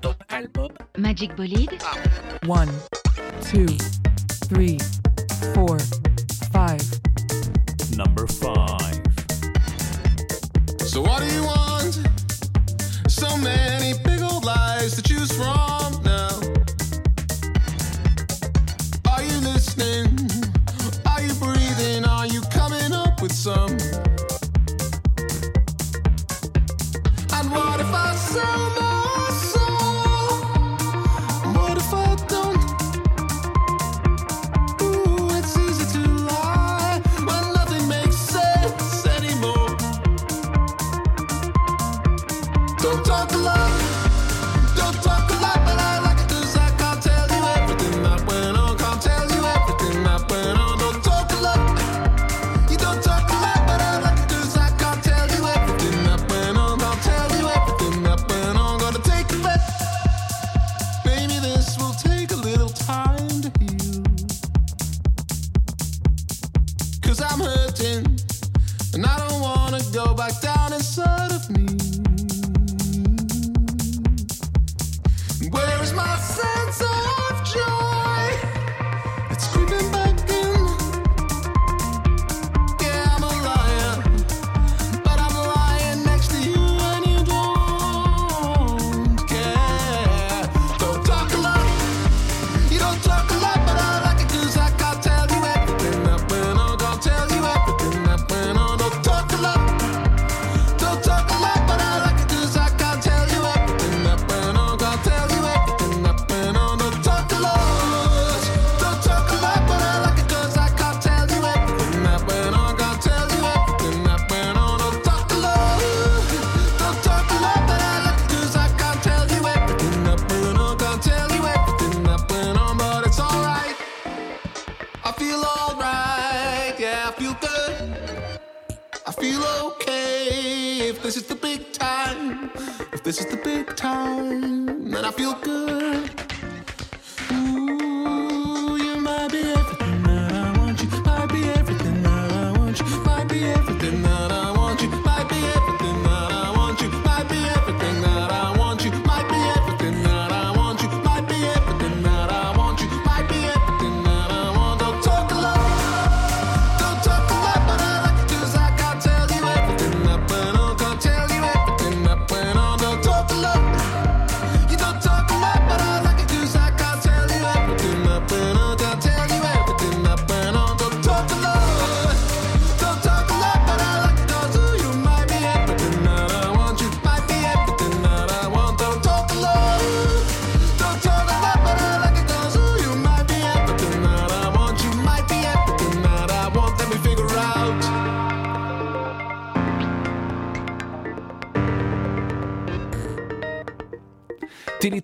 Top 0.00 0.16
album. 0.28 0.68
Magic 0.98 1.34
Bolide. 1.36 1.72
One, 2.46 2.70
two, 3.50 3.66
three, 4.48 4.78
four, 5.54 5.76
five. 6.52 6.80
Number 7.96 8.26
five. 8.26 9.00
So 10.84 11.02
what 11.02 11.20
do 11.20 11.26
you 11.26 11.44
want? 11.44 12.09
So 13.30 13.36
many 13.36 13.96
big 14.02 14.22
old 14.22 14.44
lies 14.44 14.96
to 14.96 15.02
choose 15.02 15.30
from 15.30 16.02
now. 16.02 16.30
Are 19.08 19.22
you 19.22 19.38
listening? 19.38 20.08
Are 21.06 21.22
you 21.22 21.32
breathing? 21.34 22.04
Are 22.06 22.26
you 22.26 22.40
coming 22.50 22.92
up 22.92 23.22
with 23.22 23.32
some? 23.32 23.70
And 27.36 27.52
what 27.52 27.78
if 27.78 27.92
I 27.94 28.16
sell 28.16 28.70
my 28.80 28.89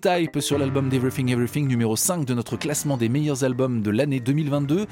Type 0.07 0.39
sur 0.39 0.57
l'album 0.57 0.87
d'Everything 0.87 1.29
Everything 1.31 1.67
numéro 1.67 1.97
5 1.97 2.23
de 2.23 2.33
notre 2.33 2.55
classement 2.55 2.95
des 2.95 3.09
meilleurs 3.09 3.43
albums 3.43 3.81
de 3.81 3.91
l'année 3.91 4.21
2022. 4.21 4.85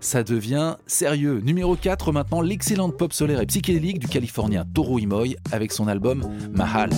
Ça 0.00 0.22
devient 0.22 0.76
sérieux. 0.86 1.42
Numéro 1.44 1.76
4 1.76 2.10
maintenant, 2.10 2.40
l'excellente 2.40 2.96
pop 2.96 3.12
solaire 3.12 3.42
et 3.42 3.46
psychédélique 3.46 3.98
du 3.98 4.08
Californien 4.08 4.64
Toro 4.72 4.98
Imoy 4.98 5.36
avec 5.52 5.72
son 5.72 5.88
album 5.88 6.24
Mahal. 6.54 6.88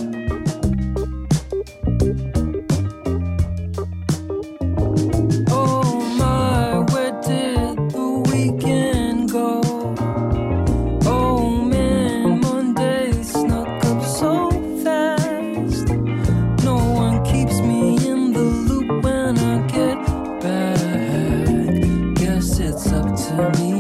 to 23.37 23.65
me. 23.65 23.74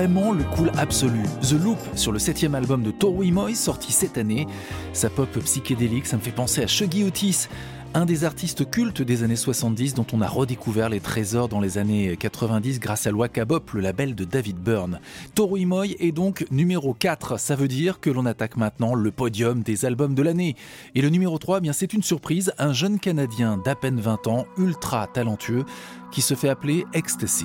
vraiment 0.00 0.32
le 0.32 0.44
cool 0.44 0.72
absolu. 0.78 1.20
The 1.42 1.62
Loop 1.62 1.78
sur 1.94 2.10
le 2.10 2.18
septième 2.18 2.54
album 2.54 2.82
de 2.82 2.90
Tori 2.90 3.32
Moy 3.32 3.54
sorti 3.54 3.92
cette 3.92 4.16
année. 4.16 4.46
Sa 4.94 5.10
pop 5.10 5.28
psychédélique, 5.40 6.06
ça 6.06 6.16
me 6.16 6.22
fait 6.22 6.30
penser 6.30 6.62
à 6.62 6.66
Shuggy 6.66 7.04
Otis, 7.04 7.48
un 7.92 8.06
des 8.06 8.24
artistes 8.24 8.70
cultes 8.70 9.02
des 9.02 9.24
années 9.24 9.36
70 9.36 9.92
dont 9.92 10.06
on 10.14 10.22
a 10.22 10.26
redécouvert 10.26 10.88
les 10.88 11.00
trésors 11.00 11.50
dans 11.50 11.60
les 11.60 11.76
années 11.76 12.16
90 12.16 12.80
grâce 12.80 13.06
à 13.06 13.12
Wakabop, 13.12 13.74
le 13.74 13.82
label 13.82 14.14
de 14.14 14.24
David 14.24 14.56
Byrne. 14.56 15.00
Toru 15.34 15.66
Moy 15.66 15.96
est 15.98 16.12
donc 16.12 16.46
numéro 16.50 16.94
4, 16.94 17.38
ça 17.38 17.54
veut 17.54 17.68
dire 17.68 18.00
que 18.00 18.08
l'on 18.08 18.24
attaque 18.24 18.56
maintenant 18.56 18.94
le 18.94 19.10
podium 19.10 19.62
des 19.62 19.84
albums 19.84 20.14
de 20.14 20.22
l'année. 20.22 20.56
Et 20.94 21.02
le 21.02 21.10
numéro 21.10 21.36
3, 21.36 21.58
eh 21.58 21.60
bien 21.60 21.74
c'est 21.74 21.92
une 21.92 22.02
surprise, 22.02 22.54
un 22.56 22.72
jeune 22.72 22.98
Canadien 22.98 23.60
d'à 23.62 23.74
peine 23.74 24.00
20 24.00 24.28
ans, 24.28 24.46
ultra 24.56 25.06
talentueux, 25.08 25.66
qui 26.10 26.22
se 26.22 26.32
fait 26.32 26.48
appeler 26.48 26.86
Ecstasy. 26.94 27.44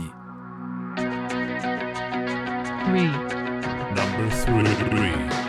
three. 2.86 3.08
Number 3.96 4.30
three. 4.90 5.45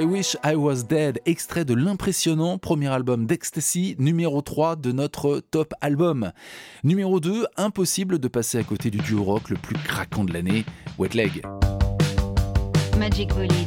I 0.00 0.04
Wish 0.04 0.34
I 0.42 0.54
Was 0.54 0.84
Dead, 0.88 1.20
extrait 1.26 1.66
de 1.66 1.74
l'impressionnant 1.74 2.56
premier 2.56 2.88
album 2.88 3.26
d'Ecstasy, 3.26 3.96
numéro 3.98 4.40
3 4.40 4.76
de 4.76 4.92
notre 4.92 5.40
top 5.50 5.74
album. 5.82 6.32
Numéro 6.84 7.20
2, 7.20 7.44
impossible 7.58 8.18
de 8.18 8.28
passer 8.28 8.56
à 8.56 8.62
côté 8.62 8.90
du 8.90 8.96
duo 8.96 9.22
rock 9.22 9.50
le 9.50 9.56
plus 9.56 9.76
craquant 9.76 10.24
de 10.24 10.32
l'année, 10.32 10.64
Wet 10.98 11.10
Leg. 11.12 11.42
Magic 12.98 13.28
Bullet. 13.34 13.66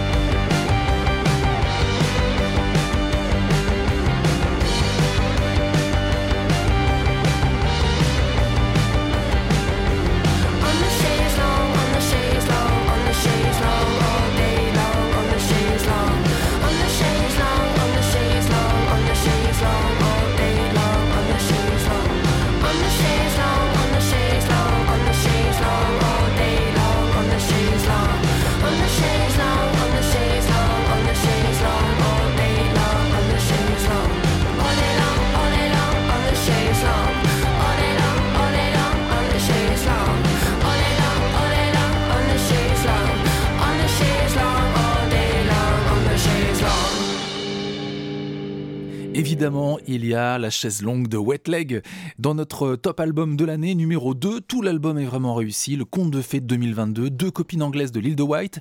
Évidemment, 49.41 49.79
il 49.87 50.05
y 50.05 50.13
a 50.13 50.37
la 50.37 50.51
chaise 50.51 50.83
longue 50.83 51.07
de 51.07 51.17
Wet 51.17 51.41
Leg. 51.47 51.81
Dans 52.19 52.35
notre 52.35 52.75
top 52.75 52.99
album 52.99 53.35
de 53.35 53.43
l'année, 53.43 53.73
numéro 53.73 54.13
2, 54.13 54.39
tout 54.41 54.61
l'album 54.61 54.99
est 54.99 55.05
vraiment 55.05 55.33
réussi. 55.33 55.75
Le 55.75 55.83
conte 55.83 56.11
de 56.11 56.21
fées 56.21 56.41
de 56.41 56.45
2022, 56.45 57.09
deux 57.09 57.31
copines 57.31 57.63
anglaises 57.63 57.91
de 57.91 57.99
l'île 57.99 58.15
de 58.15 58.21
White 58.21 58.59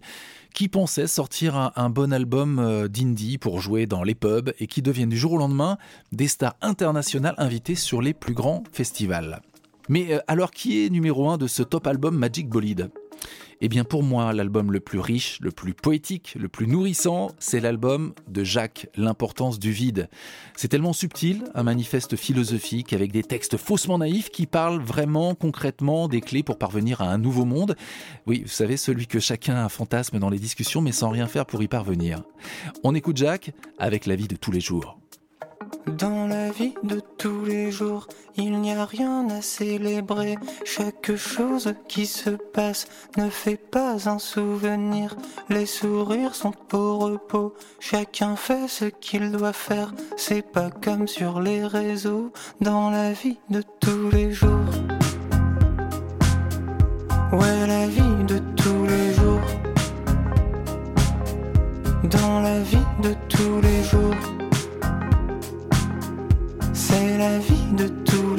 qui 0.54 0.68
pensaient 0.68 1.06
sortir 1.06 1.54
un, 1.54 1.72
un 1.76 1.90
bon 1.90 2.14
album 2.14 2.58
euh, 2.58 2.88
d'indie 2.88 3.36
pour 3.36 3.60
jouer 3.60 3.84
dans 3.84 4.02
les 4.02 4.14
pubs 4.14 4.54
et 4.58 4.66
qui 4.66 4.80
deviennent 4.80 5.10
du 5.10 5.18
jour 5.18 5.32
au 5.32 5.36
lendemain 5.36 5.76
des 6.12 6.28
stars 6.28 6.56
internationales 6.62 7.34
invitées 7.36 7.74
sur 7.74 8.00
les 8.00 8.14
plus 8.14 8.32
grands 8.32 8.64
festivals. 8.72 9.42
Mais 9.90 10.14
euh, 10.14 10.20
alors 10.28 10.50
qui 10.50 10.82
est 10.82 10.88
numéro 10.88 11.28
1 11.28 11.36
de 11.36 11.46
ce 11.46 11.62
top 11.62 11.88
album 11.88 12.16
Magic 12.16 12.48
Bolide? 12.48 12.88
Eh 13.60 13.68
bien 13.68 13.84
pour 13.84 14.02
moi, 14.02 14.32
l'album 14.32 14.72
le 14.72 14.80
plus 14.80 14.98
riche, 14.98 15.38
le 15.40 15.50
plus 15.50 15.74
poétique, 15.74 16.34
le 16.38 16.48
plus 16.48 16.66
nourrissant, 16.66 17.30
c'est 17.38 17.60
l'album 17.60 18.14
de 18.28 18.44
Jacques, 18.44 18.88
L'importance 18.96 19.58
du 19.58 19.72
vide. 19.72 20.08
C'est 20.56 20.68
tellement 20.68 20.92
subtil, 20.92 21.44
un 21.54 21.62
manifeste 21.62 22.16
philosophique 22.16 22.92
avec 22.92 23.12
des 23.12 23.22
textes 23.22 23.56
faussement 23.56 23.98
naïfs 23.98 24.30
qui 24.30 24.46
parlent 24.46 24.80
vraiment 24.80 25.34
concrètement 25.34 26.08
des 26.08 26.20
clés 26.20 26.42
pour 26.42 26.58
parvenir 26.58 27.00
à 27.00 27.10
un 27.10 27.18
nouveau 27.18 27.44
monde. 27.44 27.76
Oui, 28.26 28.42
vous 28.42 28.48
savez, 28.48 28.76
celui 28.76 29.06
que 29.06 29.20
chacun 29.20 29.68
fantasme 29.68 30.18
dans 30.18 30.30
les 30.30 30.38
discussions 30.38 30.80
mais 30.80 30.92
sans 30.92 31.10
rien 31.10 31.26
faire 31.26 31.46
pour 31.46 31.62
y 31.62 31.68
parvenir. 31.68 32.22
On 32.84 32.94
écoute 32.94 33.16
Jacques 33.16 33.52
avec 33.78 34.06
la 34.06 34.16
vie 34.16 34.28
de 34.28 34.36
tous 34.36 34.52
les 34.52 34.60
jours. 34.60 34.99
Dans 35.86 36.26
la 36.26 36.50
vie 36.50 36.74
de 36.82 37.00
tous 37.18 37.44
les 37.44 37.70
jours, 37.70 38.06
il 38.36 38.60
n'y 38.60 38.72
a 38.72 38.84
rien 38.84 39.28
à 39.30 39.40
célébrer. 39.40 40.36
Chaque 40.64 41.16
chose 41.16 41.74
qui 41.88 42.06
se 42.06 42.30
passe 42.30 42.86
ne 43.16 43.28
fait 43.28 43.56
pas 43.56 44.08
un 44.08 44.18
souvenir. 44.18 45.16
Les 45.48 45.66
sourires 45.66 46.34
sont 46.34 46.54
au 46.72 46.98
repos, 46.98 47.54
chacun 47.78 48.36
fait 48.36 48.68
ce 48.68 48.84
qu'il 48.84 49.32
doit 49.32 49.52
faire. 49.52 49.92
C'est 50.16 50.42
pas 50.42 50.70
comme 50.70 51.08
sur 51.08 51.40
les 51.40 51.64
réseaux, 51.64 52.32
dans 52.60 52.90
la 52.90 53.12
vie 53.12 53.38
de 53.48 53.62
tous 53.80 54.10
les 54.10 54.32
jours. 54.32 54.50
Ouais, 57.32 57.66
la 57.66 57.86
vie 57.86 58.24
de 58.26 58.38
tous 58.56 58.84
les 58.86 59.14
jours. 59.14 59.40
Dans 62.04 62.40
la 62.40 62.60
vie 62.60 62.78
de 63.02 63.14
tous 63.28 63.60
les 63.60 63.82
jours. 63.84 64.39
C'est 66.90 67.18
la 67.18 67.38
vie 67.38 67.72
de 67.76 67.86
tous 68.04 68.29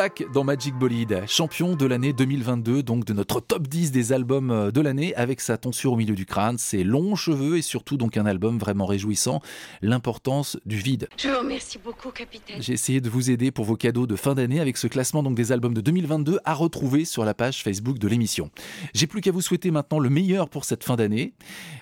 Jacques 0.00 0.24
dans 0.32 0.44
Magic 0.44 0.74
Bolide, 0.74 1.24
champion 1.26 1.76
de 1.76 1.84
l'année 1.84 2.14
2022, 2.14 2.82
donc 2.82 3.04
de 3.04 3.12
notre 3.12 3.38
top 3.38 3.68
10 3.68 3.92
des 3.92 4.14
albums 4.14 4.50
euh, 4.50 4.70
de 4.70 4.80
l'année, 4.80 5.14
avec 5.14 5.42
sa 5.42 5.58
tonsure 5.58 5.92
au 5.92 5.96
milieu 5.96 6.14
du 6.14 6.24
crâne, 6.24 6.56
ses 6.56 6.84
longs 6.84 7.16
cheveux 7.16 7.58
et 7.58 7.60
surtout 7.60 7.98
donc 7.98 8.16
un 8.16 8.24
album 8.24 8.56
vraiment 8.56 8.86
réjouissant, 8.86 9.42
l'importance 9.82 10.56
du 10.64 10.78
vide. 10.78 11.10
Je 11.18 11.28
vous 11.28 11.40
remercie 11.40 11.76
beaucoup, 11.76 12.08
capitaine. 12.12 12.56
J'ai 12.62 12.72
essayé 12.72 13.02
de 13.02 13.10
vous 13.10 13.30
aider 13.30 13.50
pour 13.50 13.66
vos 13.66 13.76
cadeaux 13.76 14.06
de 14.06 14.16
fin 14.16 14.34
d'année 14.34 14.58
avec 14.58 14.78
ce 14.78 14.86
classement 14.86 15.22
donc 15.22 15.34
des 15.34 15.52
albums 15.52 15.74
de 15.74 15.82
2022 15.82 16.38
à 16.46 16.54
retrouver 16.54 17.04
sur 17.04 17.26
la 17.26 17.34
page 17.34 17.62
Facebook 17.62 17.98
de 17.98 18.08
l'émission. 18.08 18.50
J'ai 18.94 19.06
plus 19.06 19.20
qu'à 19.20 19.32
vous 19.32 19.42
souhaiter 19.42 19.70
maintenant 19.70 19.98
le 19.98 20.08
meilleur 20.08 20.48
pour 20.48 20.64
cette 20.64 20.82
fin 20.82 20.96
d'année. 20.96 21.34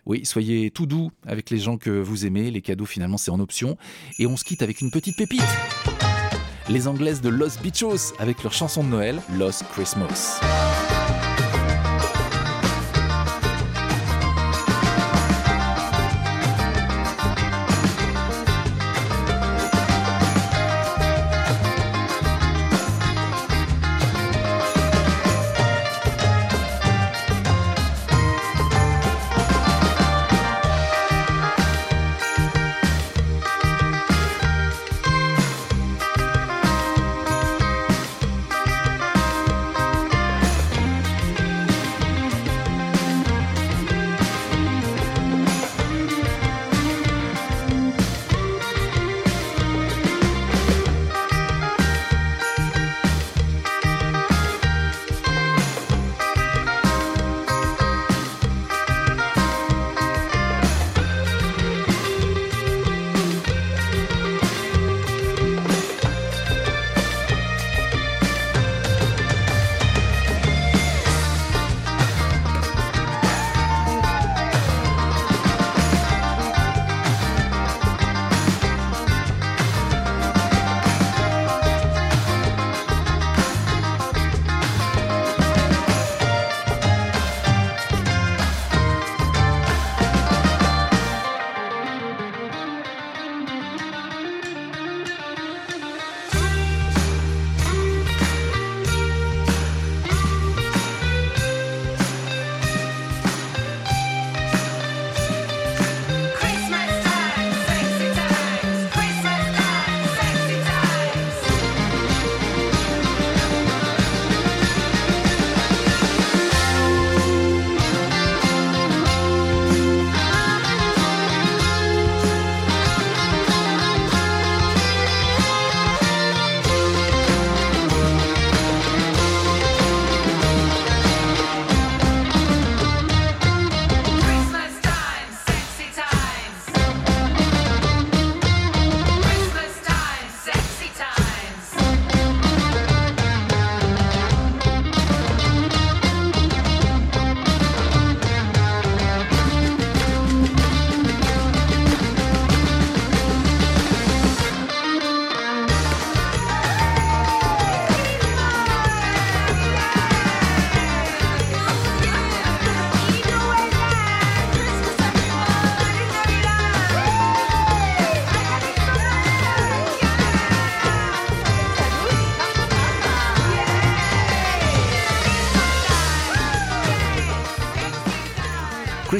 Oui, 0.06 0.26
soyez 0.26 0.72
tout 0.72 0.86
doux 0.86 1.12
avec 1.24 1.50
les 1.50 1.58
gens 1.58 1.76
que 1.76 1.90
vous 1.90 2.26
aimez, 2.26 2.50
les 2.50 2.62
cadeaux 2.62 2.84
finalement 2.84 3.16
c'est 3.16 3.30
en 3.30 3.38
option. 3.38 3.76
Et 4.18 4.26
on 4.26 4.36
se 4.36 4.42
quitte 4.42 4.62
avec 4.62 4.80
une 4.80 4.90
petite 4.90 5.16
pépite. 5.16 5.44
Les 6.68 6.86
Anglaises 6.86 7.22
de 7.22 7.30
Los 7.30 7.58
Bichos 7.62 8.12
avec 8.18 8.42
leur 8.42 8.52
chanson 8.52 8.84
de 8.84 8.88
Noël, 8.88 9.20
Los 9.38 9.64
Christmas. 9.72 10.38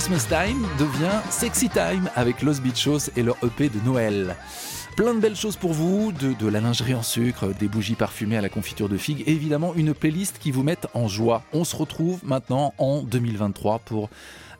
Christmas 0.09 0.43
Time 0.43 0.67
devient 0.79 1.21
Sexy 1.29 1.69
Time 1.69 2.09
avec 2.15 2.41
Los 2.41 2.63
Bichos 2.63 3.11
et 3.15 3.23
leur 3.23 3.37
EP 3.45 3.69
de 3.69 3.79
Noël. 3.85 4.37
Plein 4.97 5.13
de 5.13 5.21
belles 5.21 5.37
choses 5.37 5.57
pour 5.57 5.75
vous, 5.75 6.13
de, 6.13 6.49
la 6.49 6.63
lingerie 6.63 6.95
en 6.95 7.03
sucre, 7.03 7.53
des 7.53 7.69
bougies 7.69 7.95
parfumées 7.95 8.39
à 8.39 8.41
la 8.41 8.49
confiture 8.49 8.89
de 8.89 8.97
figues 8.97 9.23
et 9.27 9.33
évidemment 9.33 9.75
une 9.75 9.93
playlist 9.93 10.39
qui 10.39 10.51
vous 10.51 10.63
mette 10.63 10.87
en 10.95 11.09
joie. 11.09 11.43
On 11.53 11.63
se 11.63 11.77
retrouve 11.77 12.21
maintenant 12.25 12.73
en 12.79 13.03
2023 13.03 13.81
pour 13.81 14.09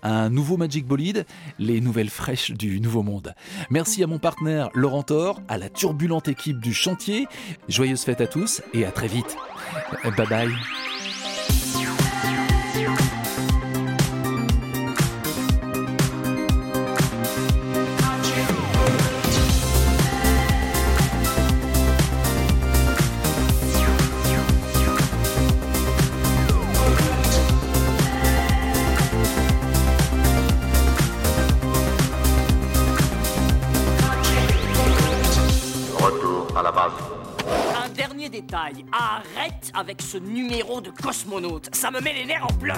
un 0.03 0.29
nouveau 0.29 0.59
Magic 0.59 0.85
Bolide, 0.85 1.25
les 1.59 1.81
nouvelles 1.81 2.11
fraîches 2.11 2.51
du 2.51 2.79
Nouveau 2.79 3.03
Monde. 3.03 3.35
Merci 3.71 4.05
à 4.05 4.07
mon 4.07 4.19
partenaire 4.19 4.69
Laurent 4.75 5.03
Thor, 5.03 5.41
à 5.49 5.57
la 5.57 5.71
turbulente 5.71 6.29
équipe 6.29 6.61
du 6.61 6.75
chantier. 6.75 7.27
Joyeuse 7.71 8.03
fête 8.03 8.21
à 8.21 8.27
tous 8.27 8.61
et 8.75 8.85
à 8.85 8.91
très 8.91 9.09
vite. 9.09 9.39
Bye 10.05 10.29
bye. 10.29 10.51
Un 36.71 37.89
dernier 37.91 38.29
détail, 38.29 38.85
arrête 38.93 39.73
avec 39.73 40.03
ce 40.03 40.19
numéro 40.19 40.83
de 40.83 40.91
cosmonaute, 40.91 41.75
ça 41.75 41.91
me 41.91 41.99
met 42.01 42.13
les 42.13 42.27
nerfs 42.27 42.45
en 42.45 42.53
bloc. 42.53 42.77